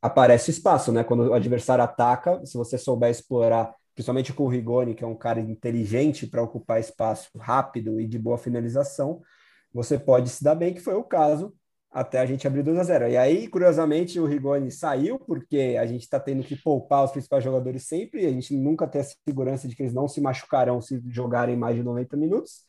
[0.00, 1.02] aparece espaço, né?
[1.04, 5.16] Quando o adversário ataca, se você souber explorar, principalmente com o Rigoni, que é um
[5.16, 9.20] cara inteligente para ocupar espaço rápido e de boa finalização,
[9.72, 11.54] você pode se dar bem, que foi o caso
[11.90, 13.08] até a gente abrir 2 a 0.
[13.08, 17.42] E aí, curiosamente, o Rigoni saiu, porque a gente está tendo que poupar os principais
[17.42, 20.80] jogadores sempre, e a gente nunca tem a segurança de que eles não se machucarão
[20.80, 22.64] se jogarem mais de 90 minutos.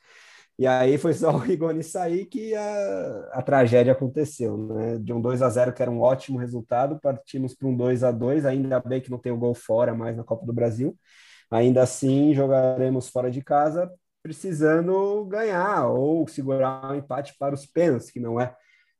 [0.59, 4.97] E aí foi só o Rigoni sair que a, a tragédia aconteceu, né?
[4.97, 8.11] De um 2 a 0 que era um ótimo resultado, partimos para um 2 a
[8.11, 10.97] 2 ainda bem que não tem o gol fora mais na Copa do Brasil.
[11.51, 13.91] Ainda assim, jogaremos fora de casa,
[14.23, 18.55] precisando ganhar ou segurar um empate para os pênaltis, que não é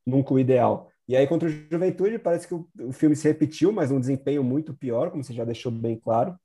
[0.06, 0.90] nunca o ideal.
[1.08, 4.44] E aí, contra o Juventude, parece que o, o filme se repetiu, mas um desempenho
[4.44, 6.38] muito pior, como você já deixou bem claro.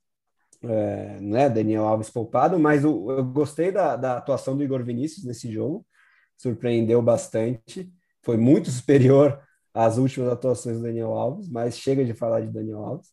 [0.63, 5.25] É, né, Daniel Alves poupado, mas o, eu gostei da, da atuação do Igor Vinícius
[5.25, 5.85] nesse jogo,
[6.37, 9.41] surpreendeu bastante, foi muito superior
[9.73, 13.09] às últimas atuações do Daniel Alves, mas chega de falar de Daniel Alves.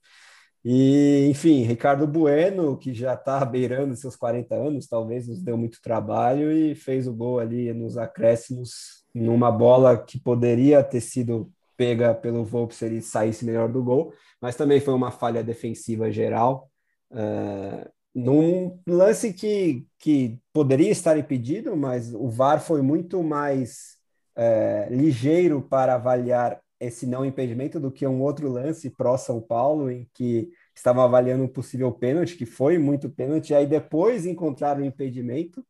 [0.64, 5.80] E, enfim, Ricardo Bueno, que já está beirando seus 40 anos, talvez nos deu muito
[5.82, 12.14] trabalho e fez o gol ali nos acréscimos, numa bola que poderia ter sido pega
[12.14, 16.69] pelo Volpe se ele saísse melhor do gol, mas também foi uma falha defensiva geral.
[17.10, 23.96] Uh, num lance que, que poderia estar impedido, mas o VAR foi muito mais
[24.36, 30.08] uh, ligeiro para avaliar esse não impedimento do que um outro lance pró-São Paulo, em
[30.14, 34.84] que estavam avaliando um possível pênalti, que foi muito pênalti, e aí depois encontraram o
[34.84, 35.62] impedimento.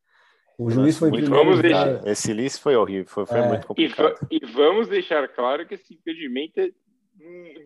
[0.56, 2.06] O juiz foi muito vamos deixar...
[2.06, 3.48] Esse lance foi horrível, foi, foi é.
[3.48, 4.28] muito complicado.
[4.30, 6.70] E, e, vamos deixar claro que esse impedimento é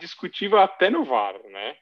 [0.01, 1.77] discutível até no VAR, né?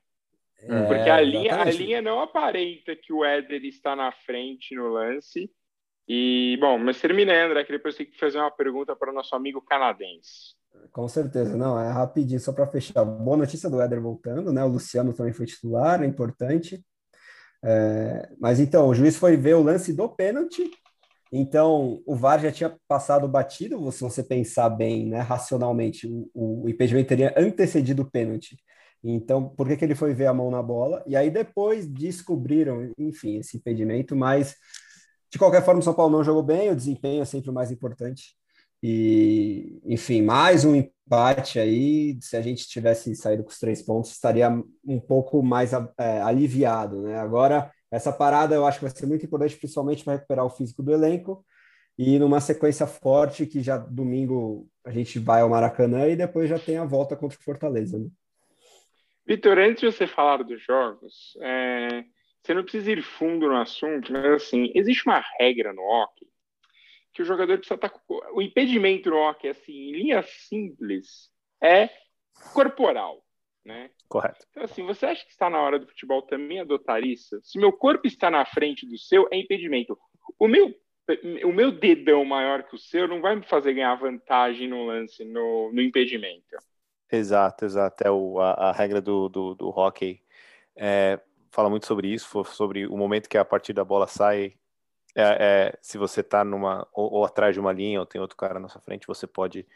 [0.62, 4.88] É, Porque a linha, a linha não aparenta que o Éder está na frente no
[4.88, 5.50] lance.
[6.08, 9.34] E, bom, mas terminei, André, que depois tem que fazer uma pergunta para o nosso
[9.34, 10.54] amigo canadense.
[10.90, 13.04] Com certeza, não, é rapidinho, só para fechar.
[13.04, 14.64] Boa notícia do Éder voltando, né?
[14.64, 16.84] O Luciano também foi titular, é importante.
[17.64, 20.68] É, mas então, o juiz foi ver o lance do pênalti,
[21.30, 26.68] então o VAR já tinha passado batido, se você pensar bem, né, racionalmente, o, o
[26.68, 28.56] impedimento teria antecedido o pênalti.
[29.04, 31.02] Então, por que, que ele foi ver a mão na bola?
[31.06, 34.54] E aí depois descobriram, enfim, esse impedimento, mas
[35.30, 37.70] de qualquer forma o São Paulo não jogou bem, o desempenho é sempre o mais
[37.70, 38.36] importante.
[38.82, 42.18] E, enfim, mais um empate aí.
[42.20, 44.50] Se a gente tivesse saído com os três pontos, estaria
[44.84, 47.18] um pouco mais é, aliviado, né?
[47.18, 50.82] Agora, essa parada eu acho que vai ser muito importante, principalmente para recuperar o físico
[50.82, 51.44] do elenco
[51.98, 56.58] e numa sequência forte que já domingo a gente vai ao Maracanã e depois já
[56.58, 57.98] tem a volta contra o Fortaleza.
[57.98, 58.06] Né?
[59.26, 62.04] Vitor, antes de você falar dos jogos, é,
[62.42, 66.26] você não precisa ir fundo no assunto, mas assim, existe uma regra no hockey
[67.12, 67.90] que o jogador precisa estar.
[67.90, 68.00] Tá
[68.32, 71.30] o impedimento no hockey, assim, em linha simples,
[71.62, 71.88] é
[72.52, 73.22] corporal.
[73.64, 73.90] Né?
[74.08, 74.44] Correto.
[74.50, 77.38] Então, assim, você acha que está na hora do futebol também adotar isso?
[77.44, 79.96] Se meu corpo está na frente do seu, é impedimento.
[80.36, 80.74] O meu,
[81.44, 85.24] o meu dedão maior que o seu não vai me fazer ganhar vantagem no lance,
[85.24, 86.56] no, no impedimento.
[87.12, 88.02] Exato, exato.
[88.06, 90.22] É o, a, a regra do, do, do hockey
[90.74, 91.20] é,
[91.50, 94.54] fala muito sobre isso, sobre o momento que a partir da bola sai
[95.14, 95.22] é,
[95.74, 98.58] é, se você está numa ou, ou, atrás de uma linha ou tem outro cara
[98.58, 99.66] na sua frente, você pode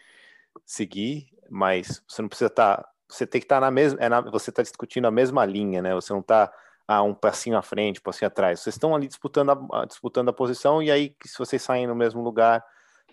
[0.64, 2.78] seguir, mas você não precisa estar.
[2.78, 4.00] Tá, você tem que estar tá na mesma.
[4.00, 5.94] É na, você está discutindo a mesma linha, né?
[5.94, 6.50] Você não está
[6.88, 8.60] ah, um passinho à frente, um passinho atrás.
[8.60, 12.22] Vocês estão ali disputando a, disputando a posição e aí se vocês saem no mesmo
[12.22, 12.64] lugar,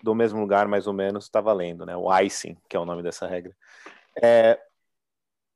[0.02, 1.94] do mesmo lugar mais ou menos, está valendo, né?
[1.94, 3.54] O icing, que é o nome dessa regra.
[4.22, 4.58] É,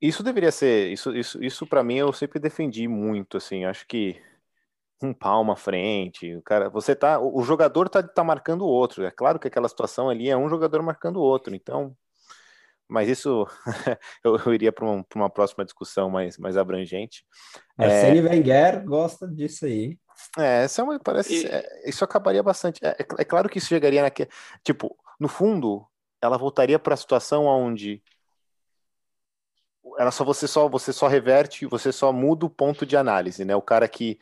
[0.01, 3.65] isso deveria ser, isso, isso, isso para mim eu sempre defendi muito, assim.
[3.65, 4.21] Acho que
[5.03, 6.35] um palmo à frente.
[6.37, 9.05] O cara, você tá, o jogador tá, tá marcando o outro.
[9.05, 11.55] É claro que aquela situação ali é um jogador marcando o outro.
[11.55, 11.97] Então,
[12.89, 13.47] mas isso
[14.25, 17.25] eu, eu, iria para uma, uma, próxima discussão mais, mais abrangente.
[17.77, 19.99] Arsene é, Wenger gosta disso aí.
[20.39, 21.47] É, essa é uma, parece, e...
[21.47, 22.85] é, isso acabaria bastante.
[22.85, 24.31] É, é, é, claro que isso chegaria naquele,
[24.65, 25.87] tipo, no fundo,
[26.21, 28.03] ela voltaria para a situação onde
[29.99, 33.55] ela só você só você só reverte, você só muda o ponto de análise, né?
[33.57, 34.19] O cara que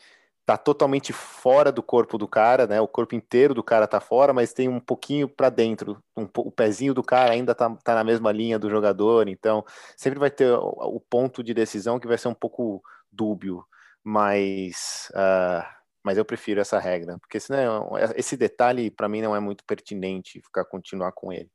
[0.47, 2.81] tá totalmente fora do corpo do cara, né?
[2.81, 6.01] O corpo inteiro do cara tá fora, mas tem um pouquinho para dentro.
[6.17, 9.65] Um, o pezinho do cara ainda tá, tá na mesma linha do jogador, então
[9.97, 13.65] sempre vai ter o, o ponto de decisão que vai ser um pouco dúbio,
[14.05, 15.67] mas uh,
[16.05, 20.41] mas eu prefiro essa regra, porque senão esse detalhe para mim não é muito pertinente
[20.41, 21.51] ficar continuar com ele.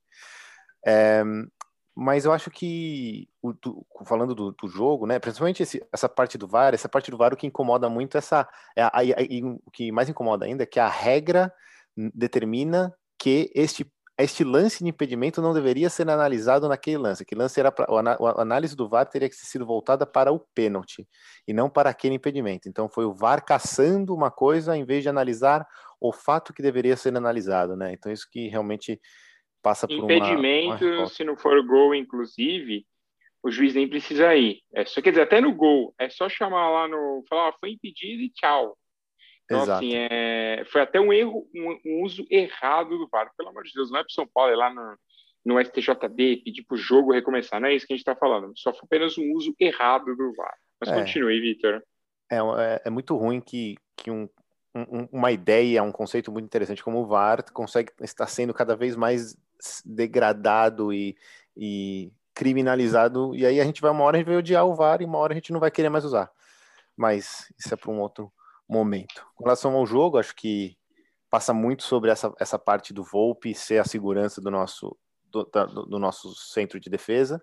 [0.86, 1.24] É,
[1.94, 6.38] mas eu acho que, o, do, falando do, do, jogo, né, principalmente esse, essa parte
[6.38, 9.58] do VAR, essa parte do VAR o que incomoda muito, essa, é a, a, a,
[9.66, 11.52] o que mais incomoda ainda é que a regra
[12.14, 13.86] determina que este,
[14.18, 17.24] este lance de impedimento não deveria ser analisado naquele lance.
[17.24, 20.40] Que lance era pra, a análise do VAR teria que ter sido voltada para o
[20.54, 21.06] pênalti
[21.46, 22.68] e não para aquele impedimento.
[22.68, 25.66] Então foi o VAR caçando uma coisa em vez de analisar
[26.00, 27.92] o fato que deveria ser analisado, né?
[27.92, 29.00] Então isso que realmente
[29.62, 32.84] passa por impedimento, uma, uma se não for gol, inclusive,
[33.42, 34.60] o juiz nem precisa ir.
[34.74, 37.24] É só, quer dizer, até no gol, é só chamar lá no.
[37.28, 38.76] falar, ó, foi impedido e tchau.
[39.44, 39.84] Então, Exato.
[39.84, 43.30] assim, é, foi até um erro, um, um, uso errado do VAR.
[43.36, 44.96] Pelo amor de Deus, não é para São Paulo, é lá no,
[45.44, 47.60] no STJD, pedir para o jogo recomeçar.
[47.60, 48.52] Não é isso que a gente está falando.
[48.56, 50.56] Só foi apenas um uso errado do VAR.
[50.80, 50.94] Mas é.
[50.94, 51.82] continue, Vitor.
[52.30, 54.28] É, é, é, muito ruim que, que um,
[54.74, 58.96] um, uma ideia, um conceito muito interessante como o VAR consegue estar sendo cada vez
[58.96, 59.36] mais
[59.84, 61.16] degradado e,
[61.56, 65.02] e criminalizado, e aí a gente vai uma hora a gente vai odiar o VAR
[65.02, 66.30] e uma hora a gente não vai querer mais usar.
[66.96, 68.32] Mas isso é para um outro
[68.68, 69.26] momento.
[69.34, 70.76] Com relação ao jogo, acho que
[71.30, 74.96] passa muito sobre essa, essa parte do Volpe ser a segurança do nosso
[75.30, 77.42] do, do, do nosso centro de defesa.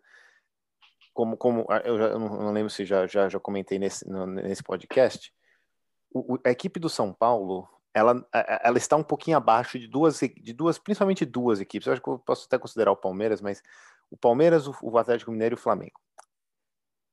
[1.14, 4.08] Como, como eu, já, eu não lembro se já, já, já comentei nesse,
[4.44, 5.34] nesse podcast,
[6.14, 8.26] o, a equipe do São Paulo ela,
[8.64, 11.88] ela está um pouquinho abaixo de duas, de duas, principalmente duas equipes.
[11.88, 13.62] Eu acho que eu posso até considerar o Palmeiras, mas
[14.10, 16.00] o Palmeiras, o, o Atlético Mineiro e o Flamengo.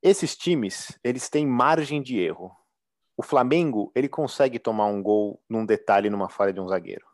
[0.03, 2.55] Esses times, eles têm margem de erro.
[3.17, 7.07] O Flamengo, ele consegue tomar um gol num detalhe, numa falha de um zagueiro.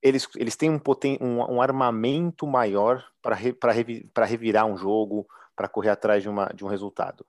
[0.00, 5.26] Eles, eles têm um, poten, um, um armamento maior para re, revi, revirar um jogo,
[5.56, 7.26] para correr atrás de, uma, de um resultado.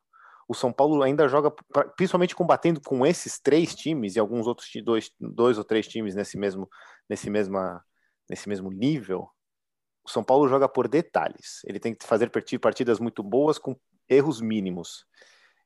[0.48, 1.52] O São Paulo ainda joga,
[1.96, 6.38] principalmente combatendo com esses três times e alguns outros dois, dois ou três times nesse
[6.38, 6.70] mesmo,
[7.10, 7.84] nesse, mesma,
[8.30, 9.30] nesse mesmo nível.
[10.06, 11.62] O São Paulo joga por detalhes.
[11.66, 12.32] Ele tem que fazer
[12.62, 13.76] partidas muito boas com
[14.08, 15.06] erros mínimos.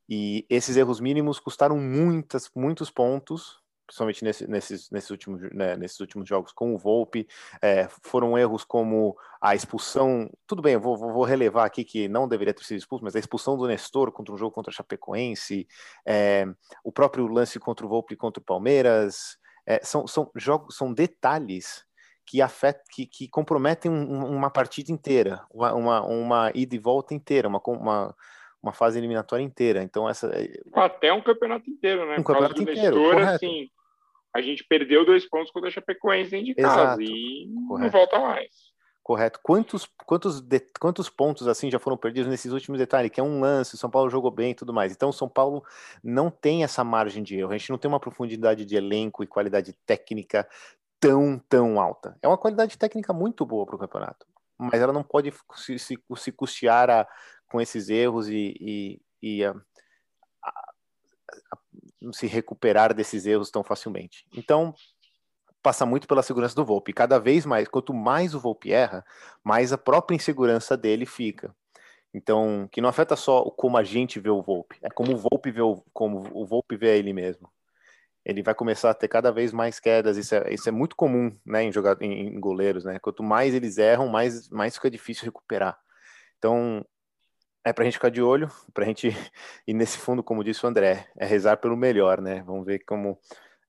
[0.09, 5.99] E esses erros mínimos custaram muitas, muitos pontos, principalmente nesse, nesses, nesses, últimos, né, nesses
[5.99, 7.27] últimos jogos com o Volpe.
[7.61, 10.29] É, foram erros como a expulsão.
[10.47, 13.57] Tudo bem, vou, vou, relevar aqui que não deveria ter sido expulso, mas a expulsão
[13.57, 15.67] do Nestor contra um jogo contra a Chapecoense,
[16.05, 16.45] é,
[16.83, 19.37] o próprio lance contra o Volpe contra o Palmeiras.
[19.65, 21.85] É, são, são jogos, são detalhes
[22.25, 27.13] que, afet, que, que comprometem um, uma partida inteira, uma, uma, uma, ida e volta
[27.13, 28.15] inteira, uma, uma,
[28.61, 29.81] uma fase eliminatória inteira.
[29.81, 30.27] Então, essa.
[30.27, 32.17] É Até um campeonato inteiro, né?
[32.17, 32.95] Um campeonato inteiro.
[32.95, 33.69] Nestor, assim,
[34.33, 37.01] a gente perdeu dois pontos contra a Chapecoense dentro de casa Exato.
[37.01, 37.83] e correto.
[37.83, 38.71] não volta mais.
[39.03, 39.39] Correto.
[39.41, 43.11] Quantos, quantos, de, quantos pontos assim já foram perdidos nesses últimos detalhes?
[43.11, 44.93] Que é um lance, o São Paulo jogou bem e tudo mais.
[44.93, 45.63] Então, o São Paulo
[46.03, 47.51] não tem essa margem de erro.
[47.51, 50.47] A gente não tem uma profundidade de elenco e qualidade técnica
[50.99, 52.15] tão, tão alta.
[52.21, 55.97] É uma qualidade técnica muito boa para o campeonato, mas ela não pode se, se,
[56.15, 57.07] se custear a,
[57.51, 59.53] com esses erros e, e, e a,
[60.43, 60.73] a,
[62.13, 64.25] se recuperar desses erros tão facilmente.
[64.35, 64.73] Então,
[65.61, 66.93] passa muito pela segurança do Volpe.
[66.93, 69.05] Cada vez mais, quanto mais o Volpe erra,
[69.43, 71.55] mais a própria insegurança dele fica.
[72.13, 75.51] Então, que não afeta só como a gente vê o Volpe, é como o Volpe
[75.51, 77.49] vê o, como o Volpe vê ele mesmo
[78.23, 80.17] ele vai começar a ter cada vez mais quedas.
[80.17, 82.85] Isso é, isso é muito comum né, em, jogar, em, em goleiros.
[82.85, 82.99] Né?
[82.99, 85.77] Quanto mais eles erram, mais, mais fica difícil recuperar.
[86.37, 86.85] Então,
[87.63, 89.07] é para a gente ficar de olho, para a gente
[89.67, 92.21] ir nesse fundo, como disse o André, é rezar pelo melhor.
[92.21, 92.43] Né?
[92.43, 93.19] Vamos ver como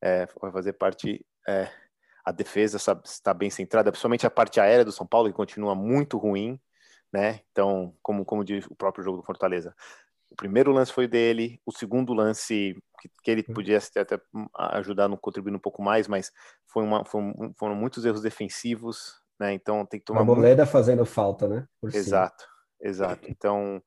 [0.01, 1.25] é, vai fazer parte.
[1.49, 1.69] É,
[2.25, 6.17] a defesa está bem centrada, principalmente a parte aérea do São Paulo, que continua muito
[6.19, 6.59] ruim.
[7.13, 7.41] Né?
[7.51, 9.75] Então, como, como diz o próprio jogo do Fortaleza,
[10.33, 13.55] o primeiro lance foi dele, o segundo lance que, que ele uhum.
[13.55, 14.19] podia até
[14.75, 16.33] ajudar no contribuir um pouco mais, mas
[16.67, 17.21] foi uma, foi
[17.59, 19.53] foram muitos erros defensivos, né?
[19.53, 20.23] Então tem que tomar.
[20.23, 20.73] A Boleda muito...
[20.73, 21.67] fazendo falta, né?
[21.93, 22.45] exato,
[22.83, 23.29] exato.
[23.31, 23.83] Então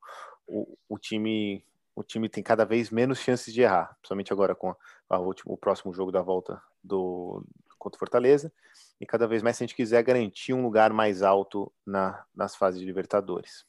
[0.46, 4.74] o, o time o time tem cada vez menos chances de errar, principalmente agora com
[5.08, 7.42] a, o próximo jogo da volta do
[7.78, 8.52] contra o Fortaleza,
[9.00, 12.56] e cada vez mais se a gente quiser garantir um lugar mais alto na, nas
[12.56, 13.64] fases de Libertadores.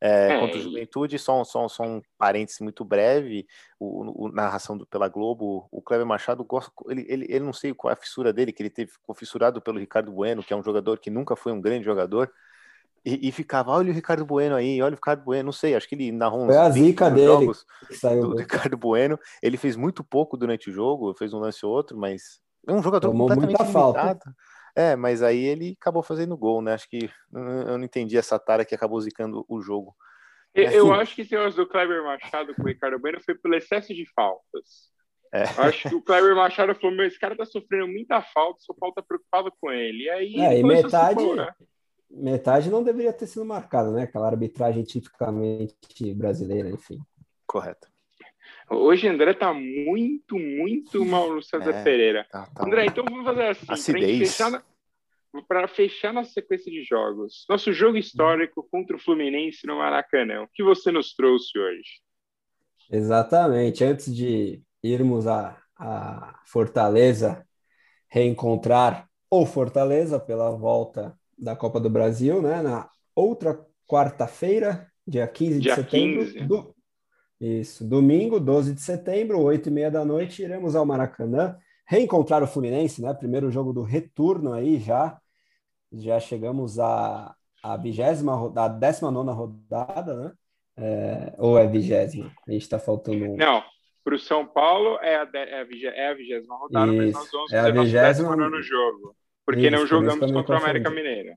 [0.00, 3.48] É, é, contra o Juventude, só, só, só um parêntese muito breve,
[3.80, 7.74] o, o narração do, pela Globo, o Kleber Machado gosta, ele, ele, ele não sei
[7.74, 10.56] qual é a fissura dele, que ele teve ficou fissurado pelo Ricardo Bueno, que é
[10.56, 12.30] um jogador que nunca foi um grande jogador,
[13.04, 15.88] e, e, ficava, olha o Ricardo Bueno aí, olha o Ricardo Bueno, não sei, acho
[15.88, 17.64] que ele narrou uns Foi a zica dele jogos
[18.02, 21.72] do, do Ricardo Bueno, ele fez muito pouco durante o jogo, fez um lance ou
[21.72, 23.94] outro, mas é um jogador Tomou completamente muita limitado.
[23.94, 24.34] Falta.
[24.76, 26.74] É, mas aí ele acabou fazendo gol, né?
[26.74, 29.94] Acho que eu não entendi essa tara que acabou zicando o jogo.
[30.54, 33.54] Eu, eu acho que esse negócio do Kleber Machado com o Ricardo Bueno foi pelo
[33.54, 34.88] excesso de faltas.
[35.32, 35.42] É.
[35.42, 39.02] Acho que o Kleber Machado falou: meu, esse cara tá sofrendo muita falta, só falta
[39.02, 40.04] preocupado com ele.
[40.04, 41.22] E aí, é, e metade?
[42.10, 44.02] Metade não deveria ter sido marcada, né?
[44.02, 45.74] Aquela arbitragem tipicamente
[46.14, 46.98] brasileira, enfim.
[47.46, 47.88] Correto.
[48.70, 52.26] Hoje André tá muito, muito mal no César é, Pereira.
[52.30, 54.36] Tá, tá André, então vamos fazer assim, Acidez.
[54.36, 57.46] para fechar, fechar nossa sequência de jogos.
[57.48, 60.42] Nosso jogo histórico contra o Fluminense no Maracanã.
[60.42, 62.00] O que você nos trouxe hoje?
[62.90, 63.84] Exatamente.
[63.84, 67.46] Antes de irmos a, a Fortaleza
[68.08, 72.60] reencontrar o Fortaleza pela volta da Copa do Brasil, né?
[72.62, 76.40] Na outra quarta-feira, dia 15 dia de setembro, 15.
[76.46, 76.74] Do,
[77.40, 82.46] isso, domingo, 12 de setembro, 8 e meia da noite, iremos ao Maracanã reencontrar o
[82.46, 83.14] Fluminense, né?
[83.14, 85.18] Primeiro jogo do retorno aí já.
[85.90, 90.32] Já chegamos à, à vigésima, à 19 rodada, né?
[90.76, 92.30] É, ou é vigésima?
[92.46, 93.36] A gente está faltando.
[93.36, 93.62] Não,
[94.04, 97.02] para o São Paulo é a, é a, vigésima é a vigésima rodada, Isso.
[97.04, 99.16] mas nós vamos É a fazer vigésima- nosso décimo jogo.
[99.48, 100.90] Porque Isso, não jogamos contra o América.
[100.90, 101.34] Mineiro.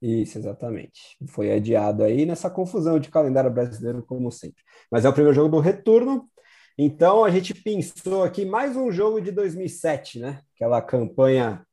[0.00, 1.16] Isso, exatamente.
[1.26, 4.62] Foi adiado aí nessa confusão de calendário brasileiro, como sempre.
[4.88, 6.30] Mas é o primeiro jogo do retorno.
[6.78, 10.42] Então a gente pensou aqui mais um jogo de 2007, né?
[10.54, 11.66] Aquela campanha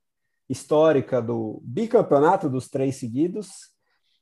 [0.50, 3.48] histórica do bicampeonato dos três seguidos,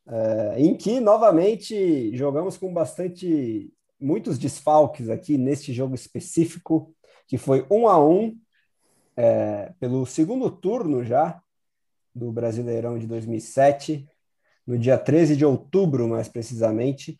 [0.09, 6.93] eh, em que novamente jogamos com bastante muitos desfalques aqui neste jogo específico,
[7.29, 8.37] que foi um a um
[9.21, 11.41] eh, pelo segundo turno já
[12.15, 14.07] do Brasileirão de 2007,
[14.65, 17.17] no dia 13 de outubro, mais precisamente.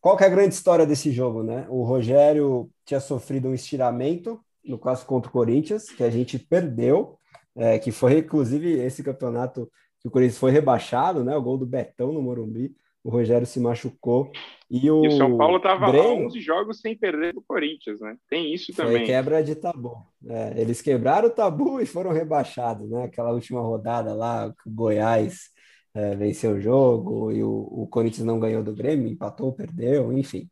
[0.00, 1.64] Qual que é a grande história desse jogo, né?
[1.68, 7.16] O Rogério tinha sofrido um estiramento no clássico contra o Corinthians, que a gente perdeu,
[7.54, 9.70] é, que foi inclusive esse campeonato
[10.00, 11.36] que o Corinthians foi rebaixado, né?
[11.36, 12.74] O gol do Betão no Morumbi,
[13.04, 14.30] o Rogério se machucou
[14.70, 18.16] e o, E o São Paulo estava Breno- 11 jogos sem perder do Corinthians, né?
[18.28, 19.06] Tem isso Foi também.
[19.06, 19.96] quebra de tabu.
[20.26, 23.04] É, eles quebraram o tabu e foram rebaixados, né?
[23.04, 25.50] Aquela última rodada lá, o Goiás
[25.94, 30.48] é, venceu o jogo e o, o Corinthians não ganhou do Grêmio, empatou, perdeu, enfim.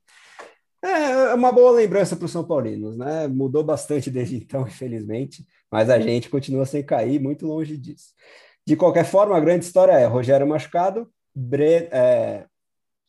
[0.82, 3.26] É uma boa lembrança para os São Paulinos, né?
[3.26, 8.12] Mudou bastante desde então, infelizmente, mas a gente continua sem cair, muito longe disso.
[8.66, 11.88] De qualquer forma, a grande história é Rogério machucado, Bre...
[11.92, 12.46] é,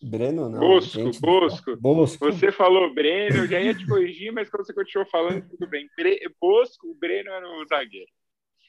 [0.04, 0.60] Breno não.
[0.60, 1.78] Bosco, gente, Bosco.
[1.78, 2.26] Bosco.
[2.26, 5.90] Você falou Breno, eu já ia te corrigir, mas quando você continuou falando, tudo bem.
[5.96, 6.20] Bre...
[6.40, 8.12] Bosco, o Breno era o zagueiro.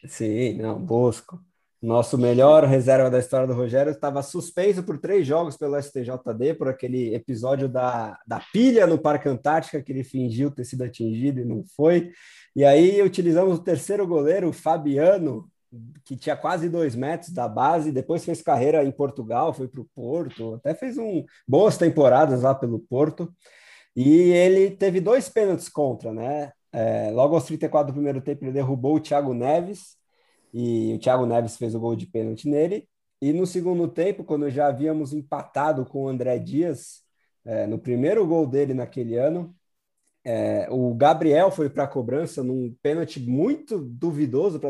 [0.06, 1.40] Sim, não, Bosco.
[1.80, 6.68] Nosso melhor reserva da história do Rogério estava suspenso por três jogos pelo STJD, por
[6.68, 11.44] aquele episódio da, da pilha no Parque Antártica, que ele fingiu ter sido atingido e
[11.44, 12.10] não foi.
[12.56, 15.48] E aí utilizamos o terceiro goleiro, o Fabiano,
[16.04, 19.88] que tinha quase dois metros da base, depois fez carreira em Portugal, foi para o
[19.94, 23.32] Porto, até fez um, boas temporadas lá pelo Porto.
[23.94, 26.52] E ele teve dois pênaltis contra, né?
[26.72, 29.96] É, logo aos 34 do primeiro tempo, ele derrubou o Thiago Neves,
[30.52, 32.88] e o Thiago Neves fez o gol de pênalti nele.
[33.20, 37.02] E no segundo tempo, quando já havíamos empatado com o André Dias,
[37.44, 39.54] é, no primeiro gol dele naquele ano,
[40.30, 44.60] é, o Gabriel foi para a cobrança num pênalti muito duvidoso,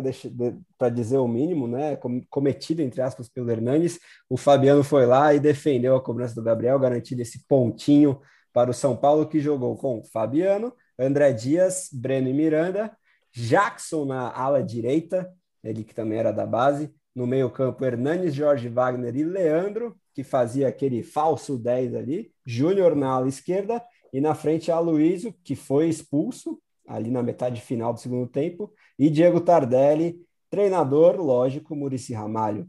[0.79, 1.97] para dizer o mínimo, né?
[1.97, 3.99] com- cometido, entre aspas, pelo Hernanes.
[4.31, 8.21] O Fabiano foi lá e defendeu a cobrança do Gabriel, garantindo esse pontinho
[8.53, 12.97] para o São Paulo, que jogou com Fabiano, André Dias, Breno e Miranda,
[13.33, 15.29] Jackson na ala direita,
[15.65, 16.89] ele que também era da base.
[17.13, 22.31] No meio-campo, Hernanes, Jorge Wagner e Leandro, que fazia aquele falso 10 ali.
[22.47, 23.83] Júnior na ala esquerda.
[24.13, 28.73] E na frente, Aloysio, que foi expulso ali na metade final do segundo tempo.
[28.99, 30.19] E Diego Tardelli,
[30.51, 32.67] treinador, lógico, Murici Ramalho.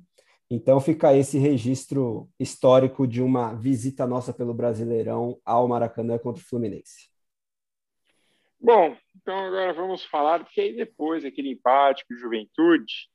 [0.50, 6.46] Então fica esse registro histórico de uma visita nossa pelo Brasileirão ao Maracanã contra o
[6.46, 7.10] Fluminense.
[8.60, 13.10] Bom, então agora vamos falar, porque aí depois aquele empate com Juventude,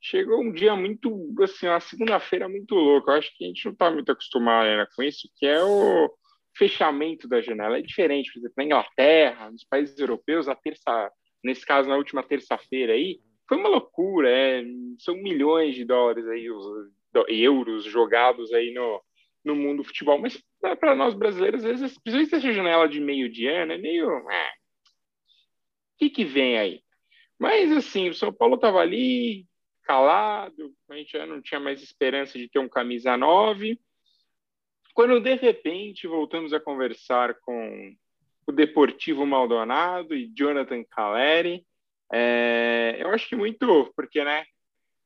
[0.00, 3.12] chegou um dia muito, assim, uma segunda-feira muito louca.
[3.12, 6.10] Eu acho que a gente não está muito acostumado ainda com isso, que é o
[6.58, 7.78] fechamento da janela.
[7.78, 11.10] É diferente, por exemplo, na Inglaterra, nos países europeus, a terça,
[11.42, 14.62] nesse caso, na última terça-feira aí, foi uma loucura, é,
[14.98, 19.02] são milhões de dólares aí, os, do, euros jogados aí no,
[19.44, 23.30] no mundo do futebol, mas para nós brasileiros, às vezes, principalmente essa janela de meio
[23.30, 24.08] de ano, é meio...
[24.08, 24.24] O
[25.98, 26.82] que, que vem aí?
[27.38, 29.46] Mas, assim, o São Paulo estava ali,
[29.82, 33.80] calado, a gente já não tinha mais esperança de ter um camisa 9.
[34.98, 37.94] Quando, de repente, voltamos a conversar com
[38.44, 41.64] o Deportivo Maldonado e Jonathan Caleri,
[42.12, 44.44] é, eu acho que muito, porque, né,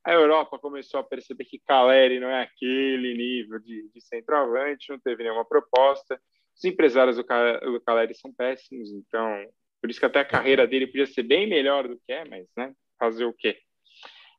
[0.03, 4.99] a Europa começou a perceber que Caleri não é aquele nível de, de centroavante, não
[4.99, 6.19] teve nenhuma proposta.
[6.57, 9.45] Os empresários do, do Caleri são péssimos, então
[9.79, 12.47] por isso que até a carreira dele podia ser bem melhor do que é, mas,
[12.57, 13.59] né, fazer o quê?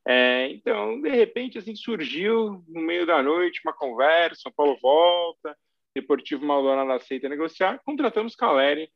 [0.07, 5.57] É, então, de repente, assim, surgiu no meio da noite uma conversa, São Paulo volta,
[5.95, 8.89] Deportivo Maldonado aceita negociar, contratamos Caleri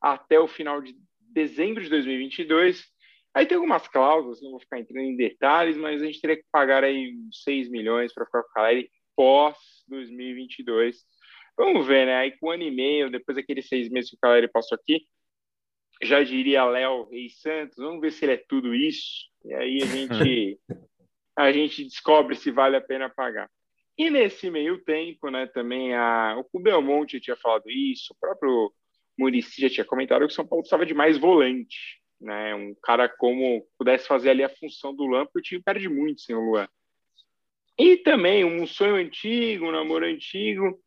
[0.00, 2.84] até o final de dezembro de 2022.
[3.34, 6.44] Aí tem algumas cláusulas, não vou ficar entrando em detalhes, mas a gente teria que
[6.52, 7.14] pagar aí
[7.44, 9.56] 6 milhões para ficar com o Caleri pós
[9.88, 11.04] 2022.
[11.56, 12.16] Vamos ver, né?
[12.16, 15.06] Aí com um ano e meio, depois daqueles seis meses que o Caleri passou aqui,
[16.02, 19.28] já diria Léo Reis Santos, vamos ver se ele é tudo isso.
[19.44, 20.60] E aí a gente,
[21.36, 23.48] a gente descobre se vale a pena pagar.
[23.96, 28.72] E nesse meio tempo, né, também a, o Belmonte tinha falado isso, o próprio
[29.18, 32.54] Murici já tinha comentado que o São Paulo precisava de mais volante, né?
[32.54, 36.22] Um cara como pudesse fazer ali a função do Luan, porque o time perde muito
[36.22, 36.68] sem o Luan.
[37.78, 40.80] E também um sonho antigo, um namoro antigo,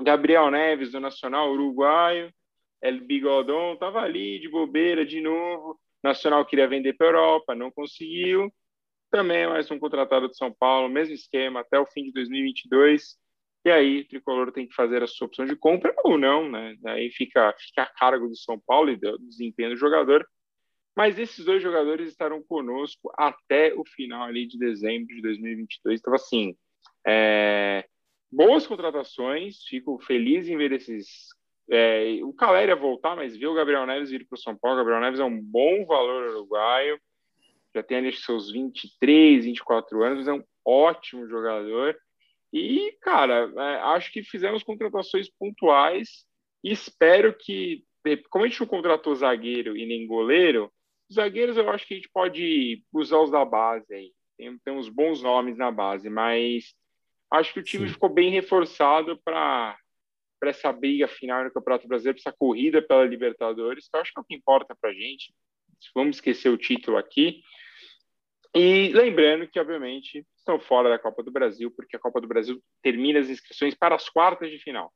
[0.00, 2.32] Gabriel Neves, do Nacional Uruguaio,
[2.80, 5.78] El Bigodon estava ali de bobeira de novo.
[6.02, 8.52] Nacional queria vender para a Europa, não conseguiu.
[9.10, 13.16] Também mais um contratado de São Paulo, mesmo esquema, até o fim de 2022.
[13.64, 16.76] E aí, o Tricolor tem que fazer a sua opção de compra ou não, né?
[16.86, 20.26] Aí fica, fica a cargo do São Paulo e do desempenho do jogador.
[20.96, 26.00] Mas esses dois jogadores estarão conosco até o final ali de dezembro de 2022.
[26.00, 26.56] Então, assim,
[27.06, 27.84] é...
[28.30, 29.62] boas contratações.
[29.64, 31.28] Fico feliz em ver esses
[31.70, 34.76] é, o Caleri ia voltar, mas viu o Gabriel Neves vir para o São Paulo.
[34.76, 36.98] O Gabriel Neves é um bom valor uruguaio,
[37.74, 41.96] já tem ali seus 23, 24 anos, é um ótimo jogador.
[42.52, 46.26] E, cara, é, acho que fizemos contratações pontuais
[46.64, 47.84] e espero que,
[48.30, 50.72] como a gente não contratou zagueiro e nem goleiro,
[51.08, 54.12] os zagueiros eu acho que a gente pode usar os da base aí.
[54.36, 56.74] Tem, tem uns bons nomes na base, mas
[57.30, 57.92] acho que o time Sim.
[57.92, 59.76] ficou bem reforçado para
[60.38, 64.12] para essa briga final no Campeonato Brasileiro, para essa corrida pela Libertadores, que eu acho
[64.12, 65.34] que é o que importa para a gente.
[65.94, 67.42] Vamos esquecer o título aqui.
[68.54, 72.62] E lembrando que, obviamente, estão fora da Copa do Brasil, porque a Copa do Brasil
[72.82, 74.92] termina as inscrições para as quartas de final.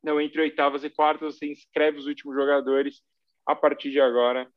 [0.00, 3.02] Então, entre oitavas e quartas, você inscreve os últimos jogadores.
[3.46, 4.48] A partir de agora,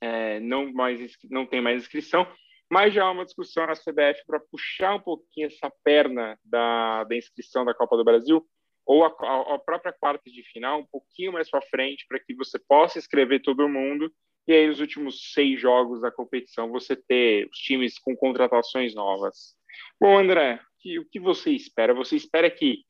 [0.00, 2.26] é, não, mais, não tem mais inscrição,
[2.70, 7.16] mas já há uma discussão na CBF para puxar um pouquinho essa perna da, da
[7.16, 8.46] inscrição da Copa do Brasil
[8.86, 12.58] ou a, a, própria quarta de final um pouquinho mais para frente para que você
[12.58, 14.12] possa escrever todo mundo
[14.46, 19.56] e aí nos últimos seis jogos da competição você ter os times com contratações novas.
[19.98, 21.94] Bom, André, que, o que você espera?
[21.94, 22.84] Você espera que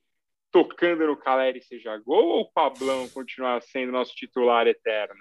[0.50, 5.14] tocando no Caleri seja gol ou o Pablão continuar sendo nosso titular eterno?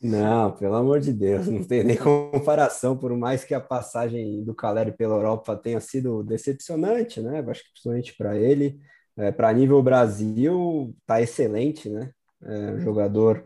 [0.00, 4.54] Não, pelo amor de Deus, não tem nem comparação, por mais que a passagem do
[4.54, 7.44] Caleri pela Europa tenha sido decepcionante, né?
[7.48, 8.78] Acho que principalmente para ele.
[9.18, 12.12] É, para nível Brasil, tá excelente, né?
[12.40, 13.44] É jogador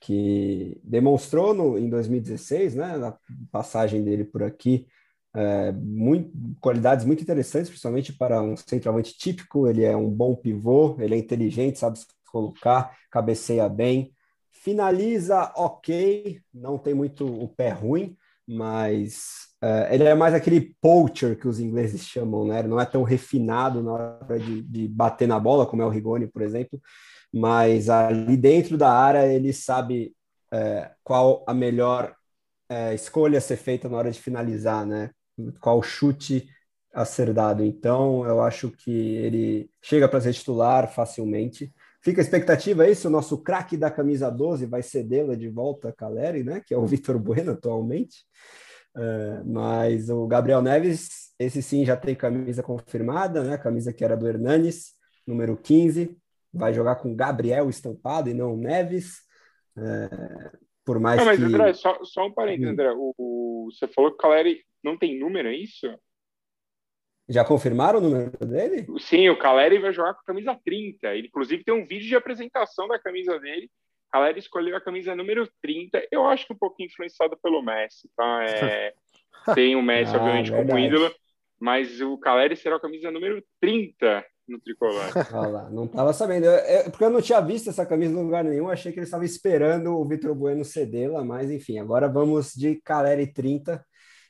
[0.00, 3.16] que demonstrou no, em 2016, né, na
[3.50, 4.86] passagem dele por aqui,
[5.34, 6.30] é, muito,
[6.60, 9.66] qualidades muito interessantes, principalmente para um centroavante típico.
[9.66, 14.12] Ele é um bom pivô, ele é inteligente, sabe se colocar, cabeceia bem,
[14.50, 21.38] finaliza ok, não tem muito o pé ruim, mas uh, ele é mais aquele poacher
[21.38, 22.58] que os ingleses chamam, né?
[22.58, 25.88] Ele não é tão refinado na hora de, de bater na bola, como é o
[25.88, 26.80] Rigoni, por exemplo,
[27.32, 30.14] mas ali dentro da área ele sabe
[30.52, 32.14] uh, qual a melhor
[32.70, 35.10] uh, escolha a ser feita na hora de finalizar, né?
[35.60, 36.48] Qual chute
[36.92, 37.64] a ser dado.
[37.64, 41.74] Então, eu acho que ele chega para ser titular facilmente.
[42.00, 45.88] Fica a expectativa aí se o nosso craque da camisa 12 vai cedê-la de volta
[45.88, 46.62] a Caleri, né?
[46.64, 48.18] Que é o Vitor Bueno atualmente.
[48.94, 53.58] Uh, mas o Gabriel Neves, esse sim já tem camisa confirmada, né?
[53.58, 54.92] Camisa que era do Hernanes,
[55.26, 56.16] número 15.
[56.52, 59.18] Vai jogar com Gabriel estampado e não Neves.
[59.76, 61.44] Uh, por mais não, mas, que...
[61.44, 62.72] André, só, só um parênteses, hum.
[62.72, 62.92] André.
[62.92, 65.86] O, o, você falou que o Caleri não tem número, é isso?
[67.28, 68.86] Já confirmaram o número dele?
[68.98, 71.14] Sim, o Caleri vai jogar com a camisa 30.
[71.14, 73.70] Ele, inclusive, tem um vídeo de apresentação da camisa dele.
[74.14, 76.06] O Caleri escolheu a camisa número 30.
[76.10, 78.44] Eu acho que um pouquinho influenciado pelo Messi, tá?
[78.44, 78.94] É,
[79.54, 80.70] tem o Messi, ah, obviamente, verdade.
[80.70, 81.14] como ídolo,
[81.60, 85.04] mas o Caleri será a camisa número 30 no tricolor.
[85.34, 86.46] Olha não estava sabendo.
[86.46, 88.68] Eu, eu, porque eu não tinha visto essa camisa em lugar nenhum.
[88.68, 93.26] Achei que ele estava esperando o Vitor Bueno cedê-la, mas enfim, agora vamos de Caleri
[93.26, 93.84] 30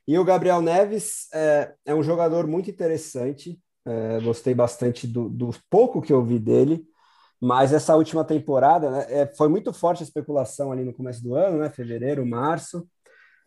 [0.06, 3.58] e o Gabriel Neves é, é um jogador muito interessante.
[3.86, 6.84] É, gostei bastante do, do, pouco que eu vi dele.
[7.44, 11.34] Mas essa última temporada né, é, foi muito forte a especulação ali no começo do
[11.34, 11.68] ano, né?
[11.68, 12.88] Fevereiro, março.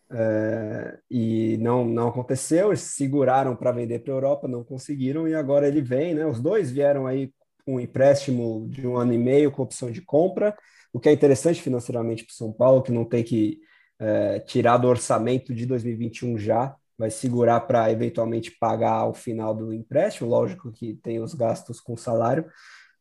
[0.08, 2.68] É, e não, não aconteceu.
[2.68, 5.26] Eles seguraram para vender para a Europa, não conseguiram.
[5.26, 6.24] E agora ele vem, né?
[6.24, 7.32] Os dois vieram aí
[7.64, 10.56] com um empréstimo de um ano e meio com opção de compra,
[10.92, 13.58] o que é interessante financeiramente para o São Paulo, que não tem que
[13.98, 19.72] é, tirar do orçamento de 2021 já, vai segurar para eventualmente pagar ao final do
[19.72, 22.46] empréstimo, lógico que tem os gastos com salário,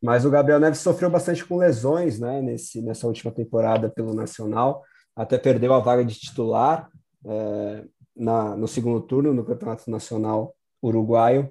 [0.01, 4.83] mas o Gabriel Neves sofreu bastante com lesões né, nesse, nessa última temporada pelo Nacional,
[5.15, 6.89] até perdeu a vaga de titular
[7.25, 7.83] é,
[8.15, 11.49] na, no segundo turno no Campeonato Nacional Uruguaio,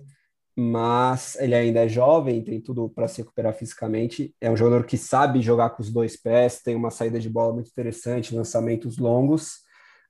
[0.58, 4.34] mas ele ainda é jovem, tem tudo para se recuperar fisicamente.
[4.40, 7.52] É um jogador que sabe jogar com os dois pés, tem uma saída de bola
[7.52, 9.58] muito interessante, lançamentos longos.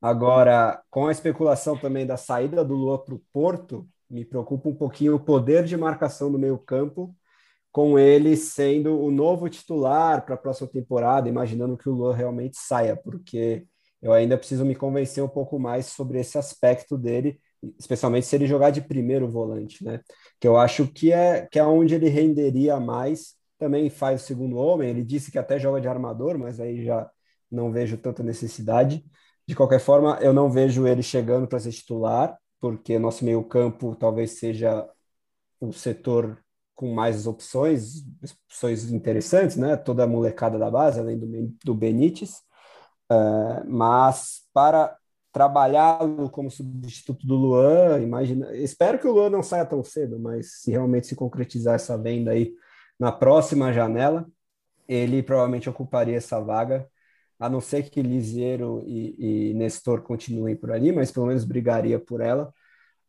[0.00, 4.74] Agora, com a especulação também da saída do Lua para o Porto, me preocupa um
[4.74, 7.12] pouquinho o poder de marcação do meio-campo,
[7.76, 12.56] com ele sendo o novo titular para a próxima temporada, imaginando que o Lua realmente
[12.56, 13.66] saia, porque
[14.00, 17.38] eu ainda preciso me convencer um pouco mais sobre esse aspecto dele
[17.78, 20.00] especialmente se ele jogar de primeiro volante, né?
[20.40, 24.56] Que eu acho que é, que é onde ele renderia mais também faz o segundo
[24.56, 24.88] homem.
[24.88, 27.10] Ele disse que até joga de armador, mas aí já
[27.50, 29.04] não vejo tanta necessidade.
[29.46, 34.38] De qualquer forma, eu não vejo ele chegando para ser titular, porque nosso meio-campo talvez
[34.38, 34.88] seja
[35.60, 36.38] o setor
[36.76, 38.04] com mais opções,
[38.46, 39.76] opções interessantes, né?
[39.76, 42.42] Toda a molecada da base, além do, do Benítez.
[43.10, 44.96] Uh, mas para
[45.32, 50.60] trabalhá-lo como substituto do Luan, imagina, espero que o Luan não saia tão cedo, mas
[50.60, 52.54] se realmente se concretizar essa venda aí
[52.98, 54.26] na próxima janela,
[54.88, 56.88] ele provavelmente ocuparia essa vaga
[57.38, 61.98] a não ser que Lisieiro e, e Nestor continuem por ali, mas pelo menos brigaria
[61.98, 62.52] por ela.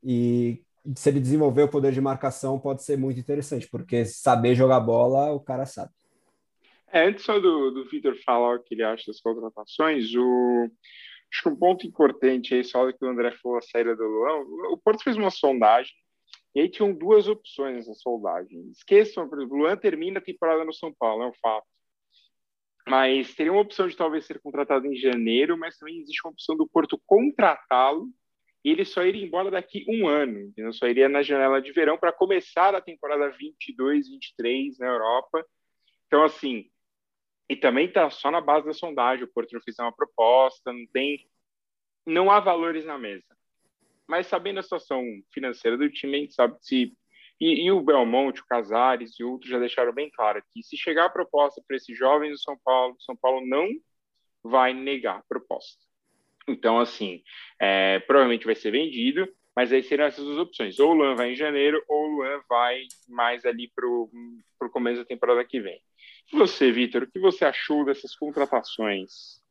[0.03, 0.63] E
[0.95, 5.33] se ele desenvolver o poder de marcação, pode ser muito interessante, porque saber jogar bola,
[5.33, 5.91] o cara sabe.
[6.91, 10.69] É, antes só do, do Vitor falar o que ele acha das contratações, o,
[11.31, 14.39] acho que um ponto importante aí, só que o André falou a saída do Luan,
[14.71, 15.93] o Porto fez uma sondagem
[16.55, 18.71] e aí tinham duas opções nessa soldagem.
[18.71, 21.67] Esqueçam, por exemplo, o Luan termina a temporada no São Paulo, é um fato.
[22.87, 26.55] Mas teria uma opção de talvez ser contratado em janeiro, mas também existe uma opção
[26.55, 28.09] do Porto contratá-lo
[28.67, 30.73] e ele só iria embora daqui um ano, entendeu?
[30.73, 35.41] só iria na janela de verão para começar a temporada 22, 23 na Europa.
[36.05, 36.69] Então, assim,
[37.47, 40.85] e também está só na base da sondagem, o Porto não fez uma proposta, não
[40.87, 41.29] tem,
[42.05, 43.23] não há valores na mesa.
[44.05, 45.01] Mas sabendo a situação
[45.33, 46.93] financeira do time, a gente sabe se
[47.39, 51.05] e, e, o Belmonte, o Casares e outros já deixaram bem claro que se chegar
[51.05, 53.69] a proposta para esses jovens do São Paulo, São Paulo não
[54.43, 55.86] vai negar a proposta.
[56.47, 57.21] Então, assim,
[57.59, 60.79] é, provavelmente vai ser vendido, mas aí serão essas duas opções.
[60.79, 65.01] Ou o Luan vai em janeiro, ou o Luan vai mais ali para o começo
[65.01, 65.81] da temporada que vem.
[66.31, 69.41] E você, Vitor, o que você achou dessas contratações?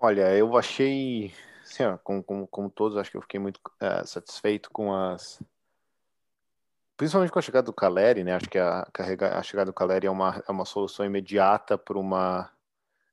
[0.00, 1.32] Olha, eu achei,
[1.62, 5.40] assim, ó, como, como, como todos, acho que eu fiquei muito uh, satisfeito com as
[7.02, 8.34] principalmente com a chegada do Caleri, né?
[8.34, 8.86] Acho que a,
[9.32, 12.48] a chegada do Caleri é uma, é uma solução imediata para uma.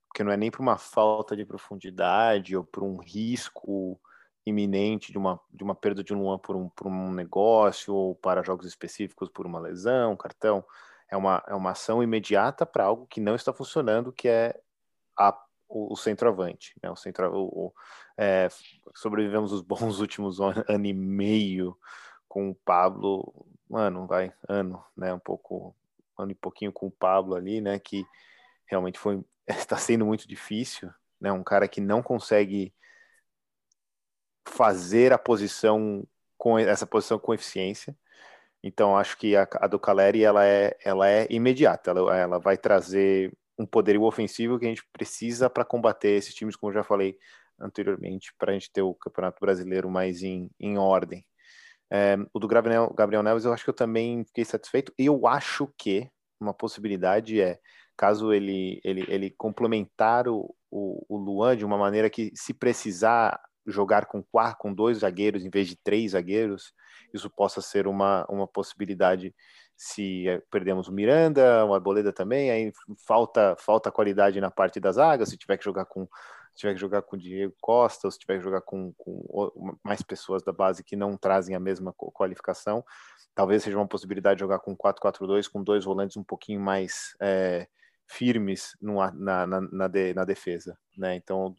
[0.10, 3.99] Porque não é nem para uma falta de profundidade ou para um risco
[4.45, 8.16] iminente de uma, de uma perda de um Luan por um, por um negócio ou
[8.16, 10.64] para jogos específicos por uma lesão, cartão.
[11.10, 14.60] É uma, é uma ação imediata para algo que não está funcionando, que é
[15.18, 15.36] a,
[15.68, 16.76] o, o centroavante.
[16.82, 16.89] Né?
[16.89, 17.74] O centro, o, o
[18.18, 18.47] é,
[18.95, 21.78] sobrevivemos os bons últimos ano, ano e meio
[22.28, 23.47] com o Pablo
[23.78, 25.14] ano, vai, ano, né?
[25.14, 25.76] Um pouco,
[26.18, 27.80] ano e pouquinho com o Pablo ali, né?
[27.80, 28.03] Que
[28.66, 31.32] realmente foi, está sendo muito difícil, né?
[31.32, 32.74] Um cara que não consegue
[34.47, 37.95] fazer a posição com essa posição com eficiência.
[38.64, 42.58] Então acho que a, a do Caleri ela é, ela é imediata, ela, ela vai
[42.58, 46.84] trazer um poderio ofensivo que a gente precisa para combater esses times, como eu já
[46.84, 47.18] falei
[47.60, 51.26] anteriormente, para a gente ter o Campeonato Brasileiro mais em, em ordem.
[51.91, 54.93] É, o do Gabriel, Gabriel Neves eu acho que eu também fiquei satisfeito.
[54.97, 56.10] Eu acho que
[56.40, 57.60] uma possibilidade é,
[57.98, 63.40] caso ele, ele, ele complementar o, o, o Luan de uma maneira que, se precisar
[63.68, 66.74] jogar com quatro, com dois zagueiros em vez de três zagueiros,
[67.14, 69.34] isso possa ser uma, uma possibilidade.
[69.76, 72.72] Se é, perdemos o Miranda, o Arboleda também, aí
[73.08, 76.08] falta falta qualidade na parte da zaga, se tiver que jogar com
[76.52, 79.78] se tiver que jogar com o Diego Costa, ou se tiver que jogar com, com
[79.84, 82.84] mais pessoas da base que não trazem a mesma qualificação,
[83.34, 87.68] talvez seja uma possibilidade de jogar com 4-4-2, com dois volantes um pouquinho mais é,
[88.08, 91.16] firmes no, na, na, na, de, na, defesa, né?
[91.16, 91.56] Então,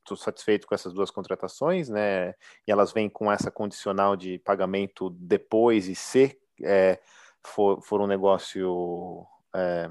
[0.00, 2.30] estou uh, satisfeito com essas duas contratações, né?
[2.66, 6.98] E elas vêm com essa condicional de pagamento depois e se é,
[7.44, 9.90] for, for um negócio é,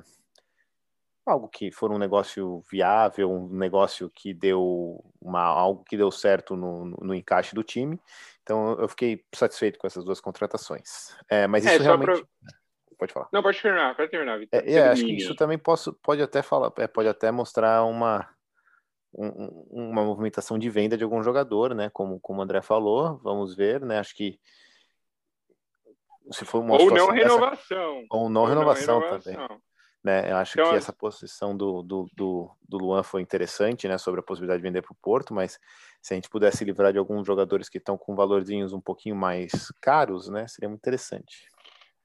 [1.30, 6.55] algo que for um negócio viável, um negócio que deu uma, algo que deu certo
[6.55, 7.99] no, no, encaixe do time.
[8.43, 11.15] Então eu fiquei satisfeito com essas duas contratações.
[11.30, 12.21] É, mas é, isso realmente.
[12.21, 12.53] Pra...
[12.97, 13.28] Pode falar.
[13.32, 14.59] Não, pode terminar, pode terminar, Vitor.
[14.59, 18.28] É, é acho que isso também posso, pode até falar, é, pode até mostrar uma,
[19.13, 21.89] um, uma movimentação de venda de algum jogador, né?
[21.91, 23.99] Como, como o André falou, vamos ver, né?
[23.99, 24.39] Acho que
[26.32, 27.49] se for uma ou não renovação.
[27.49, 29.59] Dessa, ou não ou renovação, não renovação também.
[30.08, 30.32] Né?
[30.32, 34.22] Eu acho então, que essa posição do, do, do, do, Luan foi interessante, né, sobre
[34.22, 35.60] a possibilidade de vender para o Porto, mas
[36.01, 39.70] se a gente pudesse livrar de alguns jogadores que estão com valorzinhos um pouquinho mais
[39.82, 41.49] caros, né, seria muito interessante.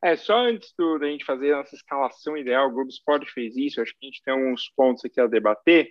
[0.03, 3.57] É, só antes do, da gente fazer a nossa escalação ideal, o Globo Sport fez
[3.57, 5.89] isso, acho que a gente tem uns pontos aqui a debater.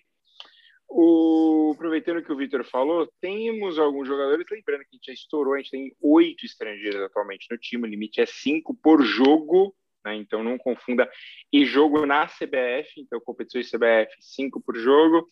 [0.90, 5.54] O, aproveitando que o Vitor falou, temos alguns jogadores, lembrando que a gente já estourou,
[5.54, 10.16] a gente tem oito estrangeiros atualmente no time, o limite é cinco por jogo, né?
[10.16, 11.10] Então não confunda.
[11.52, 15.28] E jogo na CBF, então competições CBF, cinco por jogo.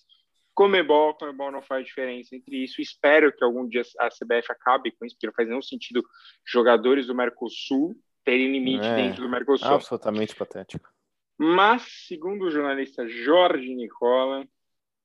[0.53, 2.81] Comebol, Comebol não faz diferença entre isso.
[2.81, 6.03] Espero que algum dia a CBF acabe com isso, porque não faz nenhum sentido
[6.45, 7.95] jogadores do Mercosul
[8.29, 9.67] teria limite é, dentro do Mercosul.
[9.67, 10.87] Absolutamente patético.
[11.37, 14.45] Mas, segundo o jornalista Jorge Nicola,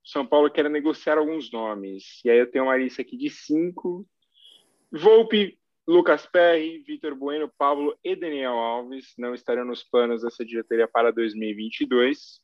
[0.03, 2.21] São Paulo quer negociar alguns nomes.
[2.23, 4.05] E aí eu tenho uma lista aqui de cinco.
[4.91, 5.57] Volpe,
[5.87, 11.11] Lucas Perry, Vitor Bueno, Pablo e Daniel Alves não estarão nos planos dessa diretoria para
[11.11, 12.41] 2022.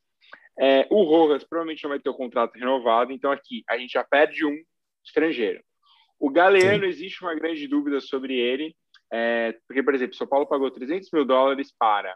[0.59, 4.03] É, o Rojas provavelmente não vai ter o contrato renovado, então aqui a gente já
[4.03, 4.55] perde um
[5.03, 5.63] estrangeiro.
[6.19, 6.89] O Galeano, Sim.
[6.89, 8.75] existe uma grande dúvida sobre ele,
[9.11, 12.15] é, porque, por exemplo, São Paulo pagou 300 mil dólares para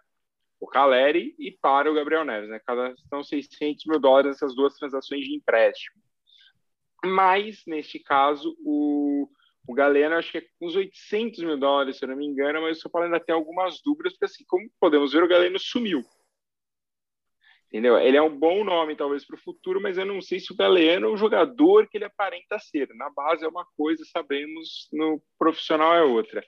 [0.59, 2.61] o Caleri e para o Gabriel Neves, né?
[2.65, 6.01] Cada são 600 mil dólares essas duas transações de empréstimo.
[7.03, 9.27] Mas, neste caso, o,
[9.67, 12.77] o Galeno, acho que é uns 800 mil dólares, se eu não me engano, mas
[12.77, 16.03] o São Paulo ainda tem algumas dúvidas, porque, assim, como podemos ver, o Galeno sumiu.
[17.67, 17.97] Entendeu?
[17.97, 20.55] Ele é um bom nome, talvez, para o futuro, mas eu não sei se o
[20.55, 22.87] Galeno é o jogador que ele aparenta ser.
[22.95, 26.45] Na base é uma coisa, sabemos, no profissional é outra.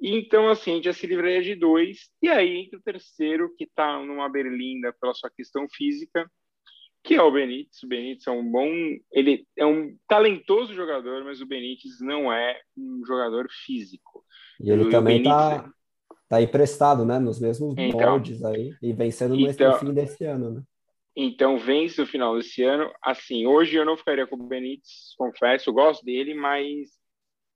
[0.00, 2.10] Então, assim, a gente já se livraria de dois.
[2.22, 6.30] E aí entra o terceiro, que está numa berlinda pela sua questão física,
[7.04, 7.82] que é o Benítez.
[7.82, 8.66] O Benítez é um bom...
[9.12, 14.24] Ele é um talentoso jogador, mas o Benítez não é um jogador físico.
[14.58, 15.70] E ele o também está
[16.28, 17.18] tá emprestado, né?
[17.18, 18.74] Nos mesmos então, moldes aí.
[18.82, 20.62] E vencendo no então, fim desse ano, né?
[21.14, 22.90] Então, vence no final desse ano.
[23.02, 25.68] Assim, hoje eu não ficaria com o Benítez, confesso.
[25.70, 26.88] Eu gosto dele, mas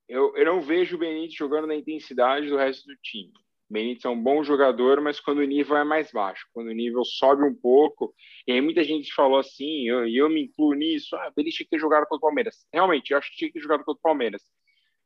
[0.07, 3.33] eu, eu não vejo o Benítez jogando na intensidade do resto do time.
[3.71, 7.05] Benítez é um bom jogador, mas quando o nível é mais baixo, quando o nível
[7.05, 8.15] sobe um pouco,
[8.47, 11.57] e aí muita gente falou assim, e eu, eu, me incluo nisso, ah, o Benítez
[11.57, 12.67] tinha que ter jogado contra o Palmeiras.
[12.73, 14.43] Realmente, eu acho que tinha que ter jogado contra o Palmeiras.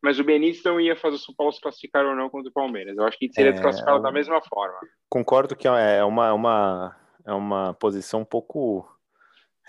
[0.03, 2.53] Mas o Benítez não ia fazer o São Paulo se classificar ou não contra o
[2.53, 2.97] Palmeiras.
[2.97, 4.79] Eu acho que ele seria é, desclassificado da mesma forma.
[5.09, 8.89] Concordo que é uma, uma, é uma posição um pouco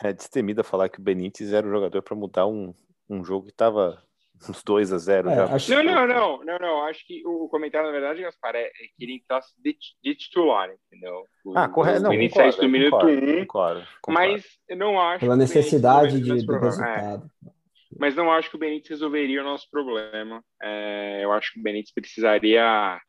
[0.03, 2.73] é, destemida falar que o Benítez era o jogador para mudar um,
[3.09, 4.03] um jogo que estava
[4.49, 5.45] uns 2 a 0 é, já.
[5.45, 5.71] Acho...
[5.71, 6.83] Não, não, não, não, não.
[6.83, 11.25] Acho que o comentário, na verdade, Gaspar, é, que ele entrasse de, de titular, entendeu?
[11.45, 12.01] O, ah, correto.
[12.01, 14.31] Não, concordo, do minuto concordo, 1, um, concordo, concordo.
[14.31, 15.19] mas eu não acho.
[15.19, 17.29] Pela necessidade de, do resultado.
[17.45, 17.53] É.
[17.99, 20.43] Mas não acho que o Benítez resolveria o nosso problema.
[20.61, 22.99] É, eu acho que o Benítez precisaria.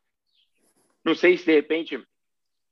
[1.03, 2.03] Não sei se de repente.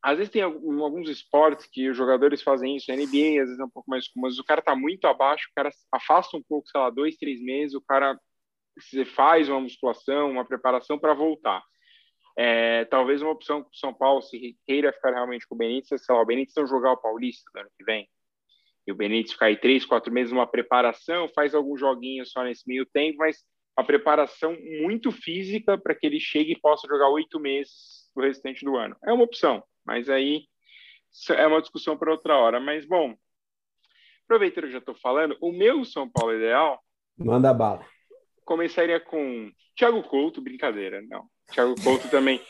[0.01, 3.70] Às vezes tem alguns esportes que os jogadores fazem isso, NBA às vezes é um
[3.70, 6.82] pouco mais comum, mas o cara tá muito abaixo, o cara afasta um pouco, sei
[6.82, 8.20] lá, dois, três meses, o cara
[8.78, 11.63] você faz uma musculação, uma preparação para voltar.
[12.38, 16.03] É, talvez uma opção que o São Paulo se queira ficar realmente com o Benítez,
[16.03, 18.09] sei lá, o Benítez não jogar o Paulista no ano que vem,
[18.88, 22.67] e o Benítez ficar aí três, quatro meses numa preparação, faz alguns joguinhos só nesse
[22.67, 23.45] meio tempo, mas
[23.78, 28.65] a preparação muito física para que ele chegue e possa jogar oito meses do restante
[28.65, 28.95] do ano.
[29.05, 30.45] É uma opção, mas aí
[31.30, 32.59] é uma discussão para outra hora.
[32.59, 33.15] Mas, bom,
[34.26, 36.80] aproveitando que eu já estou falando, o meu São Paulo ideal...
[37.17, 37.86] Manda bala
[38.46, 41.26] começaria com Thiago Couto, brincadeira, não.
[41.52, 42.41] Thiago Couto também.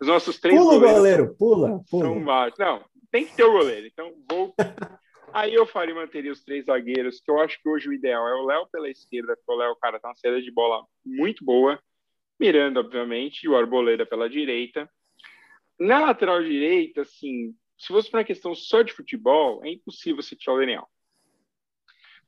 [0.00, 0.96] Os nossos três pula goleiros.
[0.96, 2.04] goleiro, pula, pula.
[2.04, 2.58] São baixos.
[2.58, 3.86] Não, tem que ter o goleiro.
[3.86, 4.54] Então, vou.
[5.32, 8.34] Aí eu faria manteria os três zagueiros, que eu acho que hoje o ideal é
[8.34, 11.78] o Léo pela esquerda, porque o Léo, cara, tá uma saída de bola muito boa.
[12.38, 14.90] Miranda, obviamente, e o Arboleda pela direita.
[15.78, 20.34] Na lateral direita, assim, se fosse para uma questão só de futebol, é impossível você
[20.34, 20.88] tirar o Daniel.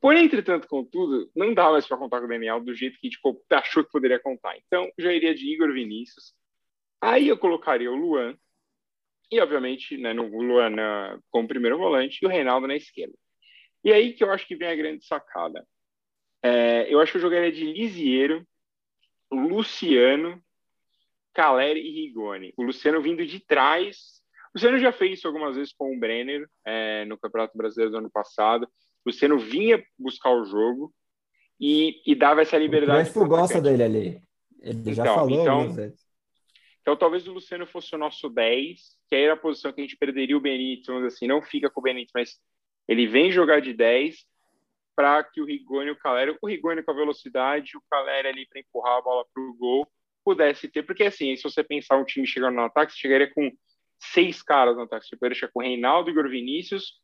[0.02, 3.40] Porém, entretanto, contudo, não dá mais para contar com o Daniel do jeito que tipo,
[3.48, 4.58] achou que poderia contar.
[4.58, 6.34] Então, já iria de Igor Vinícius.
[7.00, 8.36] Aí eu colocaria o Luan.
[9.30, 13.14] E, obviamente, né, no, o Luan na, como primeiro volante e o Reinaldo na esquerda.
[13.84, 15.64] E aí que eu acho que vem a grande sacada.
[16.42, 18.44] É, eu acho que eu jogaria de Lisiero,
[19.30, 20.42] Luciano,
[21.32, 22.52] Caleri e Rigoni.
[22.56, 24.20] O Luciano vindo de trás.
[24.48, 27.98] O Luciano já fez isso algumas vezes com o Brenner é, no Campeonato Brasileiro do
[27.98, 28.68] ano passado.
[29.04, 30.92] Luciano vinha buscar o jogo
[31.60, 32.98] e, e dava essa liberdade.
[32.98, 34.22] O Crespo gosta dele ali.
[34.60, 35.92] Ele então, já falou então,
[36.80, 39.84] Então, talvez o Luciano fosse o nosso 10, que aí era a posição que a
[39.84, 42.40] gente perderia o Benítez, vamos assim, não fica com o Benítez, mas
[42.88, 44.24] ele vem jogar de 10
[44.94, 48.46] para que o Rigoni e o Caleri, o Rigoni com a velocidade, o Caleri ali
[48.46, 49.88] para empurrar a bola para o gol,
[50.24, 53.50] pudesse ter, porque assim, se você pensar um time chegando no ataque, você chegaria com
[53.98, 57.00] seis caras no ataque, você poderia chegar com o Reinaldo, Igor Vinícius,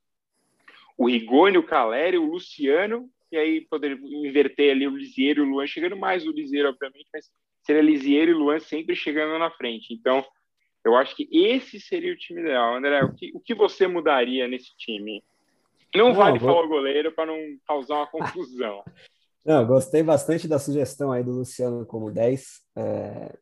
[0.99, 5.51] o Rigoni, o Caleri, o Luciano, e aí poder inverter ali o Lisieiro e o
[5.51, 7.31] Luan, chegando mais o Lisieiro, obviamente, mas
[7.63, 9.95] seria Lisieiro e Luan sempre chegando na frente.
[9.95, 10.25] Então,
[10.85, 12.75] eu acho que esse seria o time ideal.
[12.75, 15.23] André, o que, o que você mudaria nesse time?
[15.95, 16.49] Não, não vale vou...
[16.49, 18.83] falar o goleiro para não causar uma confusão.
[19.45, 22.63] Não, gostei bastante da sugestão aí do Luciano como 10.
[22.77, 23.39] É,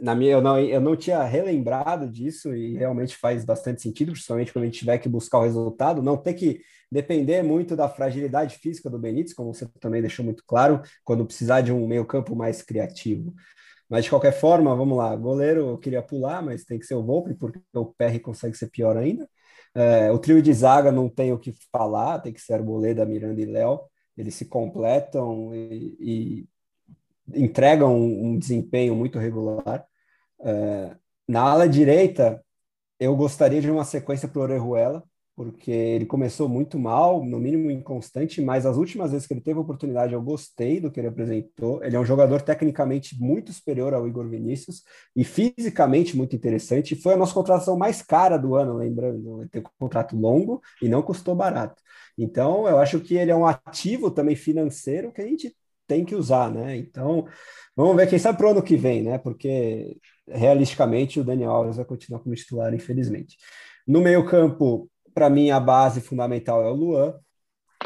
[0.00, 4.52] na minha, eu não, eu não tinha relembrado disso e realmente faz bastante sentido, principalmente
[4.52, 8.58] quando a gente tiver que buscar o resultado, não ter que depender muito da fragilidade
[8.58, 12.62] física do Benítez, como você também deixou muito claro, quando precisar de um meio-campo mais
[12.62, 13.34] criativo.
[13.88, 15.14] Mas de qualquer forma, vamos lá.
[15.16, 18.70] Goleiro eu queria pular, mas tem que ser o Volpe, porque o PR consegue ser
[18.70, 19.28] pior ainda.
[19.74, 23.40] É, o trio de zaga não tem o que falar, tem que ser Arboleda, Miranda
[23.40, 23.80] e Léo.
[24.16, 26.48] Eles se completam e, e
[27.34, 29.86] entregam um, desempenho muito regular.
[30.44, 30.96] É,
[31.28, 32.42] na ala direita,
[32.98, 35.04] eu gostaria de uma sequência para o Orejuela,
[35.36, 39.58] porque ele começou muito mal, no mínimo inconstante, mas as últimas vezes que ele teve
[39.58, 41.82] oportunidade eu gostei do que ele apresentou.
[41.82, 44.82] Ele é um jogador tecnicamente muito superior ao Igor Vinícius
[45.16, 46.94] e fisicamente muito interessante.
[46.94, 50.88] Foi a nossa contratação mais cara do ano, lembrando, ele tem um contrato longo e
[50.90, 51.80] não custou barato.
[52.18, 56.14] Então, eu acho que ele é um ativo também financeiro que a gente tem que
[56.14, 56.76] usar, né?
[56.76, 57.26] Então,
[57.74, 59.16] vamos ver quem sabe para o ano que vem, né?
[59.18, 59.96] Porque
[60.30, 63.36] realisticamente o Daniel Alves vai continuar como titular, infelizmente.
[63.86, 67.14] No meio-campo, para mim, a base fundamental é o Luan,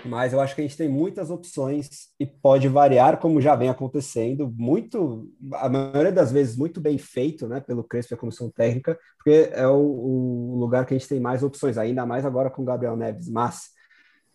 [0.05, 3.69] mas eu acho que a gente tem muitas opções e pode variar, como já vem
[3.69, 8.51] acontecendo, muito, a maioria das vezes, muito bem feito, né, pelo Crespo e a comissão
[8.51, 12.51] técnica, porque é o, o lugar que a gente tem mais opções, ainda mais agora
[12.51, 13.29] com o Gabriel Neves.
[13.29, 13.71] Mas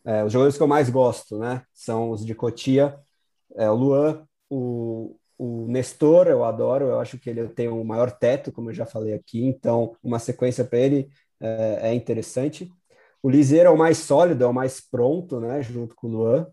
[0.05, 2.97] é, os jogadores que eu mais gosto, né, são os de Cotia,
[3.55, 8.11] é, o Luan, o, o Nestor, eu adoro, eu acho que ele tem o maior
[8.11, 11.09] teto, como eu já falei aqui, então uma sequência para ele
[11.39, 12.69] é, é interessante.
[13.23, 16.47] O Liseiro é o mais sólido, é o mais pronto, né, junto com o Luan.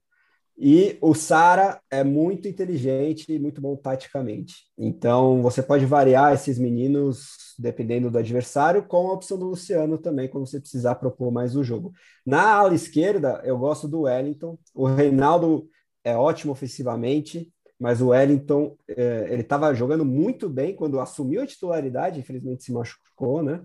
[0.59, 4.55] E o Sara é muito inteligente e muito bom taticamente.
[4.79, 10.29] Então, você pode variar esses meninos dependendo do adversário, com a opção do Luciano também,
[10.29, 11.93] quando você precisar propor mais o jogo.
[12.25, 14.59] Na ala esquerda, eu gosto do Wellington.
[14.75, 15.69] O Reinaldo
[16.05, 21.47] é ótimo ofensivamente, mas o Wellington, é, ele estava jogando muito bem quando assumiu a
[21.47, 23.63] titularidade, infelizmente se machucou, né?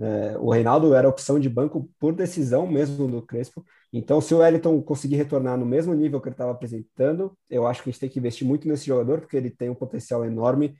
[0.00, 3.64] É, o Reinaldo era opção de banco por decisão mesmo do Crespo.
[3.92, 7.82] Então, se o Wellington conseguir retornar no mesmo nível que ele estava apresentando, eu acho
[7.82, 10.74] que a gente tem que investir muito nesse jogador, porque ele tem um potencial enorme,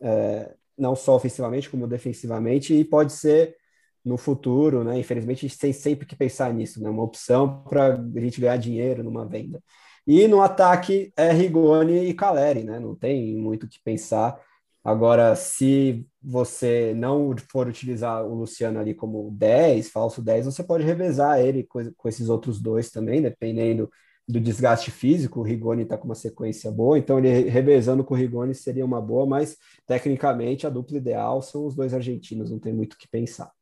[0.00, 3.56] é, não só ofensivamente, como defensivamente, e pode ser
[4.04, 4.98] no futuro, né?
[4.98, 6.88] Infelizmente, a gente tem sempre que pensar nisso, né?
[6.90, 9.62] Uma opção para a gente ganhar dinheiro numa venda.
[10.10, 12.80] E no ataque é Rigoni e Caleri, né?
[12.80, 14.40] Não tem muito o que pensar.
[14.82, 20.82] Agora, se você não for utilizar o Luciano ali como 10, falso 10, você pode
[20.82, 23.90] revezar ele com, esses outros dois também, dependendo
[24.26, 25.40] do desgaste físico.
[25.40, 29.02] O Rigoni está com uma sequência boa, então ele revezando com o Rigoni seria uma
[29.02, 33.08] boa, mas tecnicamente a dupla ideal são os dois argentinos, não tem muito o que
[33.08, 33.52] pensar.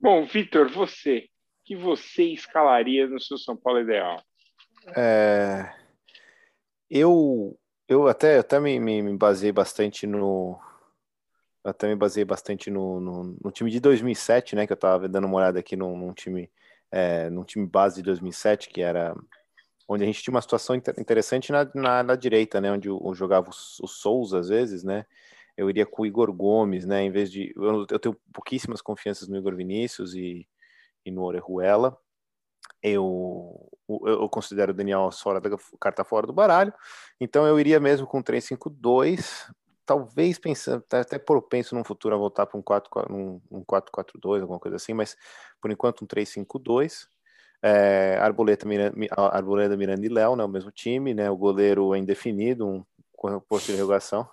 [0.00, 1.24] Bom, Vitor, você,
[1.64, 4.22] que você escalaria no seu São Paulo ideal?
[4.96, 5.72] É...
[6.90, 7.58] Eu
[7.88, 10.58] eu até, até me, me, me baseei bastante no.
[11.64, 14.66] Até me baseei bastante no, no, no, time de 2007, né?
[14.66, 16.50] Que eu tava dando uma olhada aqui num, num time,
[16.90, 19.14] é, num time base de 2007, que era
[19.88, 22.70] onde a gente tinha uma situação interessante na, na, na direita, né?
[22.72, 25.06] Onde eu, eu jogava o, o Souza às vezes, né?
[25.56, 27.02] Eu iria com o Igor Gomes, né?
[27.02, 27.52] Em vez de.
[27.56, 30.46] Eu, eu tenho pouquíssimas confianças no Igor Vinícius e,
[31.06, 31.98] e no Orejuela
[32.82, 35.50] eu, eu considero o Daniel fora da
[35.80, 36.72] carta fora do baralho,
[37.20, 39.50] então eu iria mesmo com 3-5-2,
[39.84, 45.16] talvez pensando, até propenso no futuro a voltar para um 4-4-2, alguma coisa assim, mas
[45.60, 47.06] por enquanto um 3-5-2.
[47.60, 51.98] É, Arboleta, Miranda, Arboleda, Miranda e Léo, né, o mesmo time, né, o goleiro é
[51.98, 52.84] indefinido, um
[53.48, 54.28] posto de interrogação,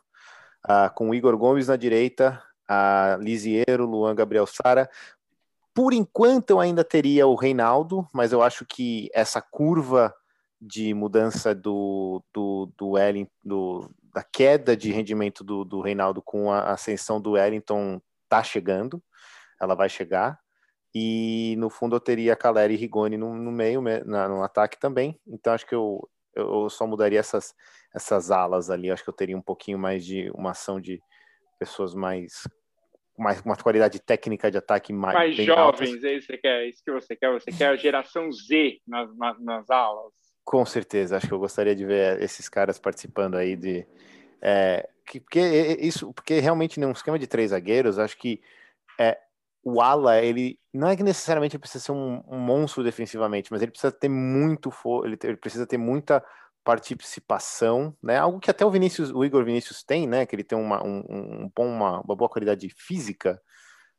[0.64, 4.90] ah, com Igor Gomes na direita, a Lisiero, Luan Gabriel Sara,
[5.76, 10.16] por enquanto eu ainda teria o Reinaldo, mas eu acho que essa curva
[10.60, 16.72] de mudança do, do, do Wellington, da queda de rendimento do, do Reinaldo com a
[16.72, 19.04] ascensão do Wellington tá chegando,
[19.62, 20.40] ela vai chegar.
[20.94, 25.20] E no fundo eu teria Caleri e Rigoni no, no meio, na, no ataque também.
[25.28, 27.54] Então acho que eu, eu só mudaria essas,
[27.94, 28.90] essas alas ali.
[28.90, 31.02] Acho que eu teria um pouquinho mais de uma ação de
[31.60, 32.48] pessoas mais
[33.18, 36.04] mais, uma qualidade técnica de ataque mais, mais jovens, altas.
[36.04, 37.32] é isso, que é isso que você quer?
[37.32, 40.12] Você quer a geração Z nas, nas, nas, aulas?
[40.44, 43.86] Com certeza, acho que eu gostaria de ver esses caras participando aí de.
[44.42, 45.40] É, que, porque
[45.80, 48.42] isso, porque realmente num esquema de três zagueiros, acho que
[49.00, 49.18] é,
[49.64, 53.62] o ala, ele não é que necessariamente ele precisa ser um, um monstro defensivamente, mas
[53.62, 54.72] ele precisa ter muito,
[55.04, 56.24] ele, ele precisa ter muita
[56.66, 58.18] participação, né?
[58.18, 60.26] Algo que até o Vinícius, o Igor Vinícius tem, né?
[60.26, 63.40] Que ele tem uma, um, um bom, uma, uma boa qualidade física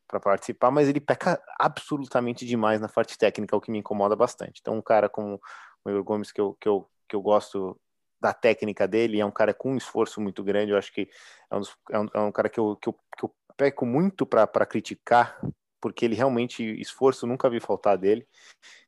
[0.09, 4.61] para participar, mas ele peca absolutamente demais na parte técnica, o que me incomoda bastante.
[4.61, 5.41] Então, um cara como
[5.85, 7.81] o Igor Gomes, que eu, que eu, que eu gosto
[8.21, 11.09] da técnica dele, é um cara com um esforço muito grande, eu acho que
[11.51, 14.27] é um, é um, é um cara que eu, que eu, que eu peco muito
[14.27, 15.39] para criticar,
[15.81, 18.27] porque ele realmente, esforço, nunca vi faltar dele.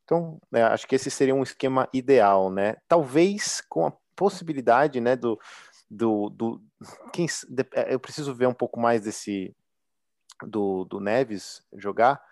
[0.08, 2.76] Então, né, acho que esse seria um esquema ideal, né?
[2.88, 5.38] Talvez com a possibilidade, né, do,
[5.90, 6.62] do, do
[7.12, 7.26] quem,
[7.74, 9.54] é, eu preciso ver um pouco mais desse
[10.42, 12.22] do, do Neves jogar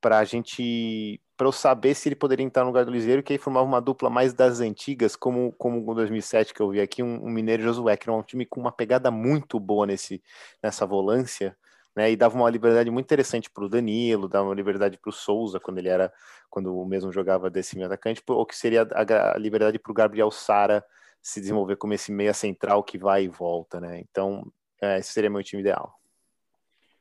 [0.00, 3.32] para a gente para eu saber se ele poderia entrar no lugar do Liseiro, que
[3.32, 7.02] aí formava uma dupla mais das antigas, como como o 2007 que eu vi aqui,
[7.02, 10.22] um, um Mineiro Josué, que era um time com uma pegada muito boa nesse
[10.62, 11.56] nessa volância,
[11.96, 12.10] né?
[12.10, 15.58] E dava uma liberdade muito interessante para o Danilo, dava uma liberdade para o Souza
[15.58, 16.12] quando ele era
[16.50, 19.94] quando o mesmo jogava desse meio atacante, ou que seria a, a liberdade para o
[19.94, 20.84] Gabriel Sara
[21.20, 24.00] se desenvolver como esse meia central que vai e volta, né?
[24.00, 24.46] Então,
[24.80, 25.98] é, esse seria meu time ideal.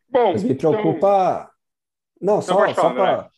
[0.09, 1.51] Bom, Mas me então preocupa.
[2.17, 2.35] Então...
[2.35, 3.29] Não, só, só para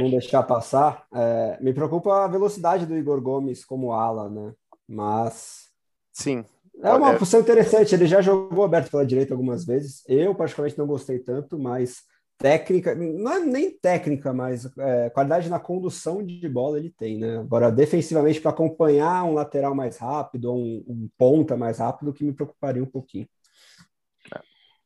[0.00, 4.54] não deixar passar, é, me preocupa a velocidade do Igor Gomes como ala, né?
[4.88, 5.70] Mas.
[6.12, 6.44] Sim.
[6.82, 7.18] É uma é...
[7.18, 7.94] função interessante.
[7.94, 10.02] Ele já jogou aberto pela direita algumas vezes.
[10.08, 12.02] Eu, particularmente, não gostei tanto, mas
[12.38, 17.38] técnica, não é nem técnica, mas é, qualidade na condução de bola ele tem, né?
[17.38, 22.32] Agora, defensivamente, para acompanhar um lateral mais rápido, um, um ponta mais rápido, que me
[22.32, 23.28] preocuparia um pouquinho.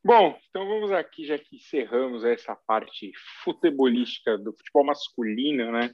[0.05, 3.13] Bom, então vamos aqui, já que encerramos essa parte
[3.43, 5.91] futebolística do futebol masculino, né?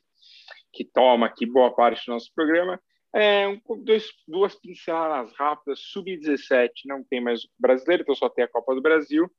[0.72, 2.78] Que toma aqui boa parte do nosso programa.
[3.14, 3.46] É,
[3.84, 5.78] dois, duas pinceladas rápidas.
[5.80, 9.30] Sub-17 não tem mais o brasileiro, então só tem a Copa do Brasil.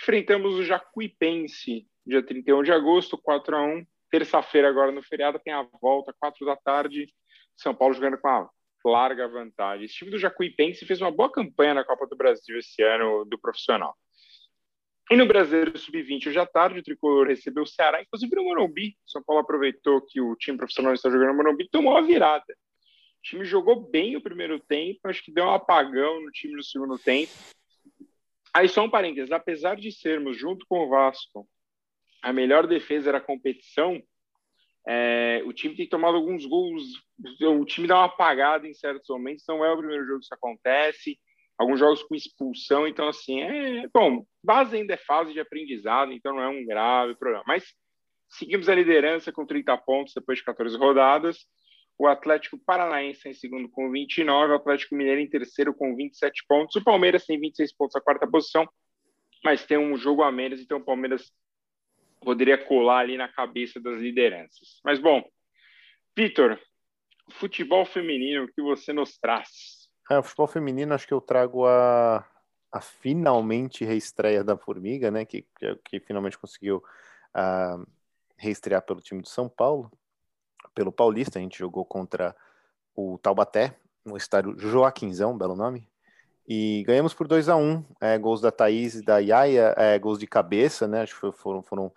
[0.00, 5.54] Enfrentamos o Jacuipense, dia 31 de agosto, 4 a 1 Terça-feira, agora no feriado, tem
[5.54, 7.06] a volta, 4 da tarde.
[7.56, 8.50] São Paulo jogando com a
[8.84, 9.86] larga vantagem.
[9.86, 13.38] Esse time do Jacuipense fez uma boa campanha na Copa do Brasil esse ano do
[13.38, 13.96] profissional.
[15.10, 18.96] E no Brasileiro Sub-20, hoje à tarde, o Tricolor recebeu o Ceará, inclusive no Morumbi.
[19.06, 22.54] São Paulo aproveitou que o time profissional está jogando no Morumbi e tomou a virada.
[23.22, 26.62] O time jogou bem o primeiro tempo, acho que deu um apagão no time no
[26.64, 27.30] segundo tempo.
[28.52, 31.48] Aí só um parênteses, apesar de sermos, junto com o Vasco,
[32.20, 34.02] a melhor defesa da competição,
[34.88, 36.82] é, o time tem tomado alguns gols,
[37.40, 40.34] o time dá uma apagada em certos momentos, não é o primeiro jogo que isso
[40.34, 41.16] acontece,
[41.56, 46.34] alguns jogos com expulsão, então assim, é bom, base ainda é fase de aprendizado, então
[46.34, 47.72] não é um grave problema, mas
[48.28, 51.46] seguimos a liderança com 30 pontos depois de 14 rodadas,
[51.98, 56.76] o Atlético Paranaense em segundo com 29, o Atlético Mineiro em terceiro com 27 pontos,
[56.76, 58.68] o Palmeiras tem 26 pontos, a quarta posição,
[59.44, 61.32] mas tem um jogo a menos, então o Palmeiras
[62.20, 64.80] poderia colar ali na cabeça das lideranças.
[64.84, 65.22] Mas bom,
[66.16, 66.58] Vitor,
[67.30, 69.88] futebol feminino, o que você nos traz?
[70.10, 72.26] É, futebol feminino, acho que eu trago a,
[72.70, 75.24] a finalmente reestreia da Formiga, né?
[75.24, 76.82] Que, que, que finalmente conseguiu
[77.36, 77.86] uh,
[78.36, 79.90] reestrear pelo time do São Paulo,
[80.74, 81.38] pelo Paulista.
[81.38, 82.34] A gente jogou contra
[82.94, 85.88] o Taubaté, no estádio Joaquinzão, belo nome.
[86.46, 89.98] E ganhamos por 2 a 1 um, é, gols da Thaís e da Yaya, é,
[89.98, 91.02] gols de cabeça, né?
[91.02, 91.92] Acho que foram, foram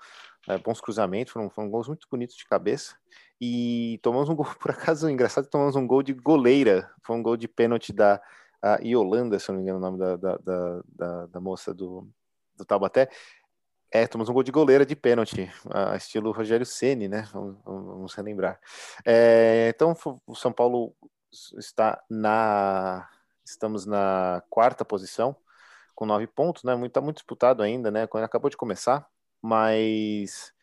[0.47, 2.95] é, bons cruzamentos, foram, foram gols muito bonitos de cabeça
[3.41, 7.35] e tomamos um gol, por acaso, engraçado, tomamos um gol de goleira, foi um gol
[7.35, 8.21] de pênalti da
[8.81, 10.37] Yolanda, se não me engano o nome da, da,
[10.87, 12.07] da, da moça do,
[12.57, 13.09] do Taubaté,
[13.95, 15.49] é, tomamos um gol de goleira de pênalti,
[15.95, 17.27] estilo Rogério Ceni, né?
[17.31, 18.59] Vamos, vamos relembrar.
[19.05, 19.95] É, então,
[20.27, 20.93] o São Paulo
[21.57, 23.09] está na.
[23.45, 25.35] Estamos na quarta posição,
[25.93, 26.75] com nove pontos, né?
[26.75, 28.03] Muito, tá muito disputado ainda, né?
[28.03, 29.07] Acabou de começar,
[29.41, 30.53] mas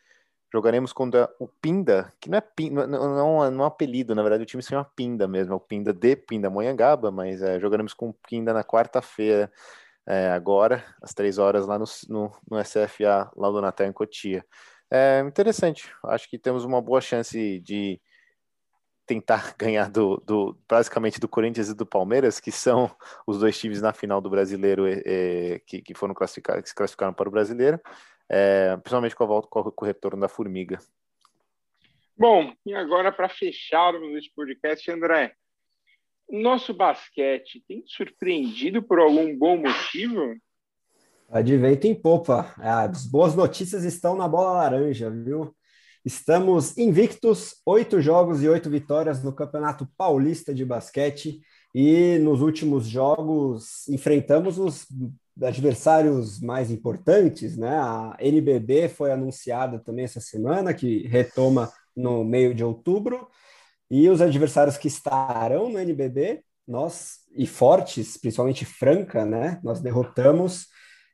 [0.53, 4.21] Jogaremos contra o Pinda, que não é Pinda, não, não, não é um apelido, na
[4.21, 7.59] verdade o time se chama Pinda mesmo, é o Pinda de Pinda Monhangaba, mas é,
[7.59, 9.51] jogaremos com o Pinda na quarta-feira,
[10.07, 14.45] é, agora, às três horas, lá no, no, no SFA, lá do Natal em Cotia.
[14.91, 18.01] É interessante, acho que temos uma boa chance de
[19.07, 22.91] tentar ganhar do, do basicamente do Corinthians e do Palmeiras, que são
[23.27, 27.15] os dois times na final do brasileiro é, que, que foram classificados, que se classificaram
[27.15, 27.81] para o brasileiro
[28.33, 30.79] é, principalmente com a volta com o retorno da formiga.
[32.17, 35.42] Bom, e agora para fecharmos este podcast, André, o
[36.41, 40.35] nosso basquete tem surpreendido por algum bom motivo?
[41.45, 42.55] De vento em popa.
[42.59, 45.55] As boas notícias estão na bola laranja, viu?
[46.05, 51.41] Estamos invictos, oito jogos e oito vitórias no Campeonato Paulista de Basquete.
[51.75, 54.87] E nos últimos jogos enfrentamos os
[55.41, 57.79] adversários mais importantes, né?
[57.79, 63.29] A NBB foi anunciada também essa semana, que retoma no meio de outubro,
[63.93, 69.61] e os adversários que estarão no NBB, nós e fortes, principalmente Franca, né?
[69.63, 70.69] Nós derrotamos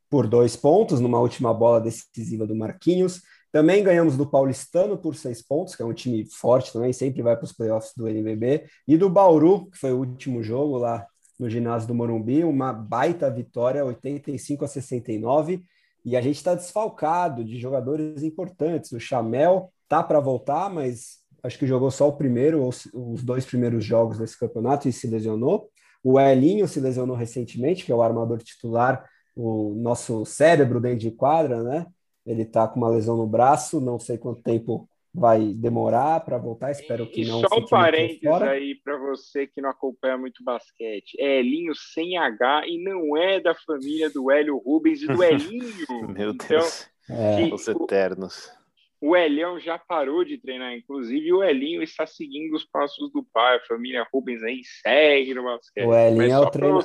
[0.08, 3.20] por dois pontos numa última bola decisiva do Marquinhos.
[3.50, 7.36] Também ganhamos do Paulistano por seis pontos, que é um time forte também, sempre vai
[7.36, 11.04] para os playoffs do NBB, e do Bauru, que foi o último jogo lá
[11.36, 15.64] no ginásio do Morumbi, uma baita vitória, 85 a 69,
[16.04, 18.92] e a gente está desfalcado de jogadores importantes.
[18.92, 23.44] O Chamel tá para voltar, mas acho que jogou só o primeiro ou os dois
[23.44, 25.70] primeiros jogos desse campeonato e se lesionou.
[26.02, 31.10] O Elinho se lesionou recentemente, que é o armador titular, o nosso cérebro dentro de
[31.10, 31.86] quadra, né?
[32.26, 36.70] Ele está com uma lesão no braço, não sei quanto tempo vai demorar para voltar,
[36.70, 37.40] espero que e não.
[37.40, 41.16] Só um parênteses aí para você que não acompanha muito basquete.
[41.18, 46.08] É Elinho sem H e não é da família do Hélio Rubens e do Elinho.
[46.08, 46.88] Meu então, Deus.
[47.08, 47.52] É.
[47.52, 48.57] Os eternos.
[49.00, 53.56] O Elião já parou de treinar, inclusive, o Elinho está seguindo os passos do pai.
[53.56, 55.86] A família Rubens aí segue no basquete.
[55.86, 56.82] O Elinho Mas é o treinador.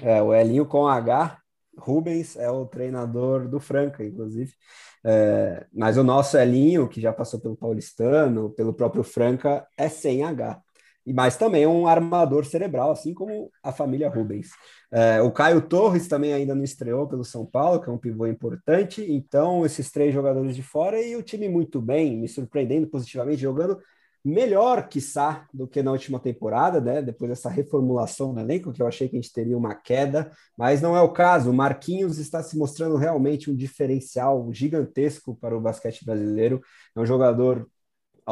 [0.00, 1.38] É, o Elinho com H,
[1.76, 4.52] Rubens é o treinador do Franca, inclusive.
[5.04, 10.24] É, mas o nosso Elinho, que já passou pelo Paulistano, pelo próprio Franca, é sem
[10.24, 10.60] H.
[11.08, 14.50] E mas também um armador cerebral, assim como a família Rubens.
[14.92, 18.26] É, o Caio Torres também ainda não estreou pelo São Paulo, que é um pivô
[18.26, 19.04] importante.
[19.10, 23.78] Então, esses três jogadores de fora e o time muito bem, me surpreendendo positivamente, jogando
[24.24, 27.00] melhor, quiçá, do que na última temporada, né?
[27.00, 30.82] Depois dessa reformulação do elenco, que eu achei que a gente teria uma queda, mas
[30.82, 31.50] não é o caso.
[31.50, 36.60] O Marquinhos está se mostrando realmente um diferencial gigantesco para o basquete brasileiro.
[36.94, 37.66] É um jogador,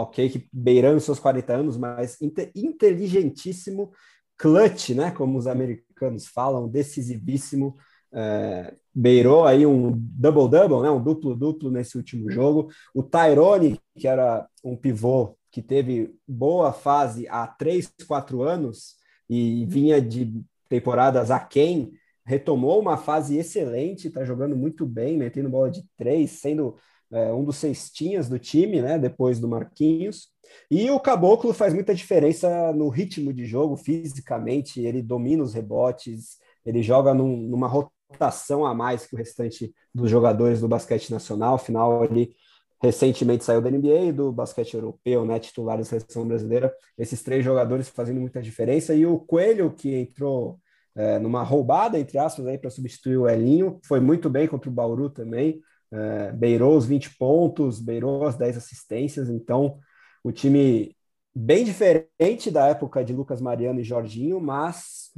[0.01, 2.19] ok, que beirando seus 40 anos, mas
[2.55, 3.93] inteligentíssimo,
[4.37, 5.11] clutch, né?
[5.11, 7.77] Como os americanos falam, decisivíssimo.
[8.13, 10.91] É, beirou aí um double-double, né?
[10.91, 12.69] um duplo-duplo nesse último jogo.
[12.95, 18.97] O Tyrone, que era um pivô que teve boa fase há três, quatro anos
[19.29, 21.93] e vinha de temporadas aquém,
[22.25, 26.77] retomou uma fase excelente, está jogando muito bem, metendo bola de três, sendo
[27.13, 30.29] é, um dos cestinhas do time, né, depois do Marquinhos.
[30.71, 36.39] E o Caboclo faz muita diferença no ritmo de jogo, fisicamente, ele domina os rebotes,
[36.65, 41.55] ele joga num, numa rotação a mais que o restante dos jogadores do basquete nacional,
[41.55, 42.35] afinal ele
[42.83, 46.73] recentemente saiu da NBA e do basquete europeu, né, titular da seleção brasileira.
[46.99, 50.61] Esses três jogadores fazendo muita diferença e o Coelho que entrou
[50.95, 55.11] é, numa roubada entre aspas para substituir o Elinho, foi muito bem contra o Bauru
[55.11, 55.61] também.
[55.93, 59.79] É, beirou os 20 pontos, beirou as 10 assistências, então
[60.23, 60.97] o time
[61.35, 65.11] bem diferente da época de Lucas Mariano e Jorginho, mas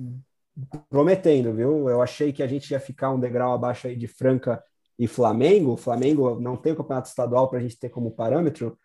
[0.91, 1.89] prometendo, viu?
[1.89, 4.62] Eu achei que a gente ia ficar um degrau abaixo aí de Franca
[4.99, 5.73] e Flamengo.
[5.73, 8.79] O Flamengo não tem o campeonato estadual para a gente ter como parâmetro,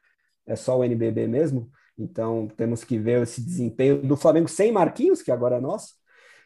[0.46, 1.70] é só o NBB mesmo.
[1.98, 5.96] Então temos que ver esse desempenho do Flamengo sem Marquinhos, que agora é nosso.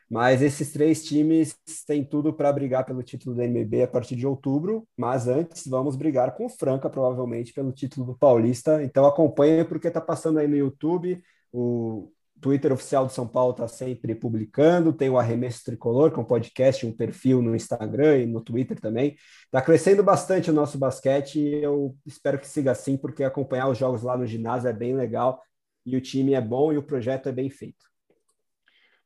[0.09, 1.55] Mas esses três times
[1.85, 4.87] têm tudo para brigar pelo título do NBB a partir de outubro.
[4.95, 8.83] Mas antes vamos brigar com o Franca, provavelmente, pelo título do Paulista.
[8.83, 11.21] Então acompanhe, porque está passando aí no YouTube.
[11.51, 16.21] O, Twitter oficial do São Paulo está sempre publicando, tem o Arremesso Tricolor, que é
[16.21, 19.15] um podcast, um perfil no Instagram e no Twitter também.
[19.45, 23.77] Está crescendo bastante o nosso basquete e eu espero que siga assim, porque acompanhar os
[23.77, 25.41] jogos lá no ginásio é bem legal
[25.85, 27.85] e o time é bom e o projeto é bem feito.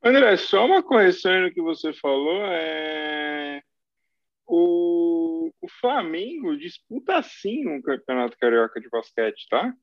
[0.03, 3.61] André, só uma correção no que você falou, é...
[4.47, 9.73] o, o Flamengo disputa sim um campeonato carioca de basquete, tá?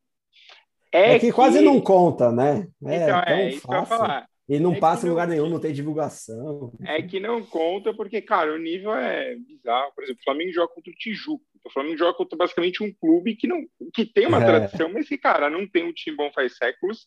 [0.93, 2.67] É, é que, que, quase não conta, né?
[2.85, 4.29] É então, é isso que eu falar.
[4.49, 5.35] E não é passa em lugar não...
[5.35, 6.73] nenhum, não tem divulgação.
[6.83, 9.93] É que não conta, porque, cara, o nível é bizarro.
[9.95, 11.45] Por exemplo, o Flamengo joga contra o Tijuco.
[11.65, 13.63] O Flamengo joga contra basicamente um clube que, não,
[13.93, 14.47] que tem uma é.
[14.47, 17.07] tradição, mas que, cara, não tem um time bom faz séculos.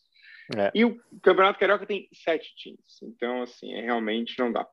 [0.56, 0.70] É.
[0.74, 3.02] E o Campeonato Carioca tem sete times.
[3.02, 4.66] Então, assim, é, realmente não dá.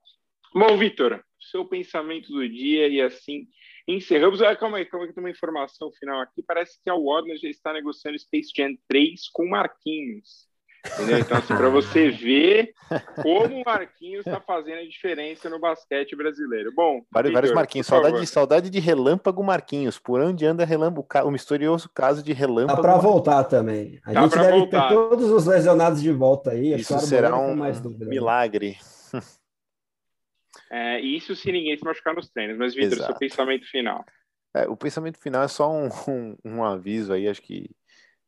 [0.53, 3.47] Bom, Vitor, seu pensamento do dia e assim
[3.89, 4.39] Encerramos.
[4.43, 6.43] Ah, calma aí, calma aí, tem uma informação final aqui.
[6.43, 10.47] Parece que a Warner já está negociando Space Jam 3 com Marquinhos.
[10.85, 11.19] Entendeu?
[11.19, 12.73] Então, assim, para você ver
[13.21, 16.71] como o Marquinhos está fazendo a diferença no basquete brasileiro.
[16.73, 17.87] Bom, vários, vários Marquinhos.
[17.87, 19.99] Saudade de, saudade de Relâmpago Marquinhos.
[19.99, 21.07] Por onde anda Relâmpago?
[21.25, 22.81] O misterioso caso de Relâmpago.
[22.81, 23.99] Dá para voltar também.
[24.05, 24.87] A Dá gente deve voltar.
[24.87, 26.73] ter todos os lesionados de volta aí.
[26.75, 27.55] Isso será um
[27.99, 28.77] milagre.
[30.71, 32.57] É, isso se ninguém se machucar nos treinos.
[32.57, 34.05] Mas, Vitor, seu pensamento final.
[34.53, 37.69] É, o pensamento final é só um, um, um aviso aí, acho que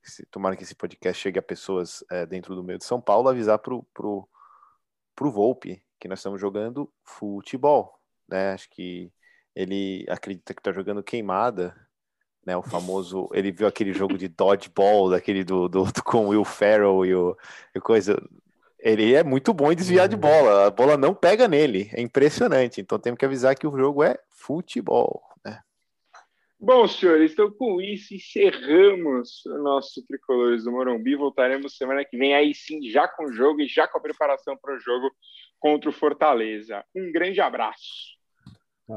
[0.03, 3.29] se, tomara que esse podcast chegue a pessoas é, dentro do meio de São Paulo,
[3.29, 4.27] avisar pro, pro,
[5.15, 8.53] pro Volpe que nós estamos jogando futebol, né?
[8.53, 9.11] Acho que
[9.55, 11.75] ele acredita que está jogando queimada,
[12.45, 12.57] né?
[12.57, 16.43] O famoso, ele viu aquele jogo de dodgeball, daquele do, do, do com o Will
[16.43, 17.37] Ferrell e o
[17.75, 18.19] e coisa,
[18.79, 20.21] ele é muito bom em desviar de uhum.
[20.21, 20.67] bola.
[20.67, 21.89] A bola não pega nele.
[21.93, 22.81] É impressionante.
[22.81, 25.21] Então temos que avisar que o jogo é futebol.
[26.63, 31.15] Bom, senhores, então com isso encerramos o nosso Tricolores do Morumbi.
[31.15, 34.55] Voltaremos semana que vem aí sim, já com o jogo e já com a preparação
[34.55, 35.11] para o jogo
[35.59, 36.85] contra o Fortaleza.
[36.95, 38.20] Um grande abraço.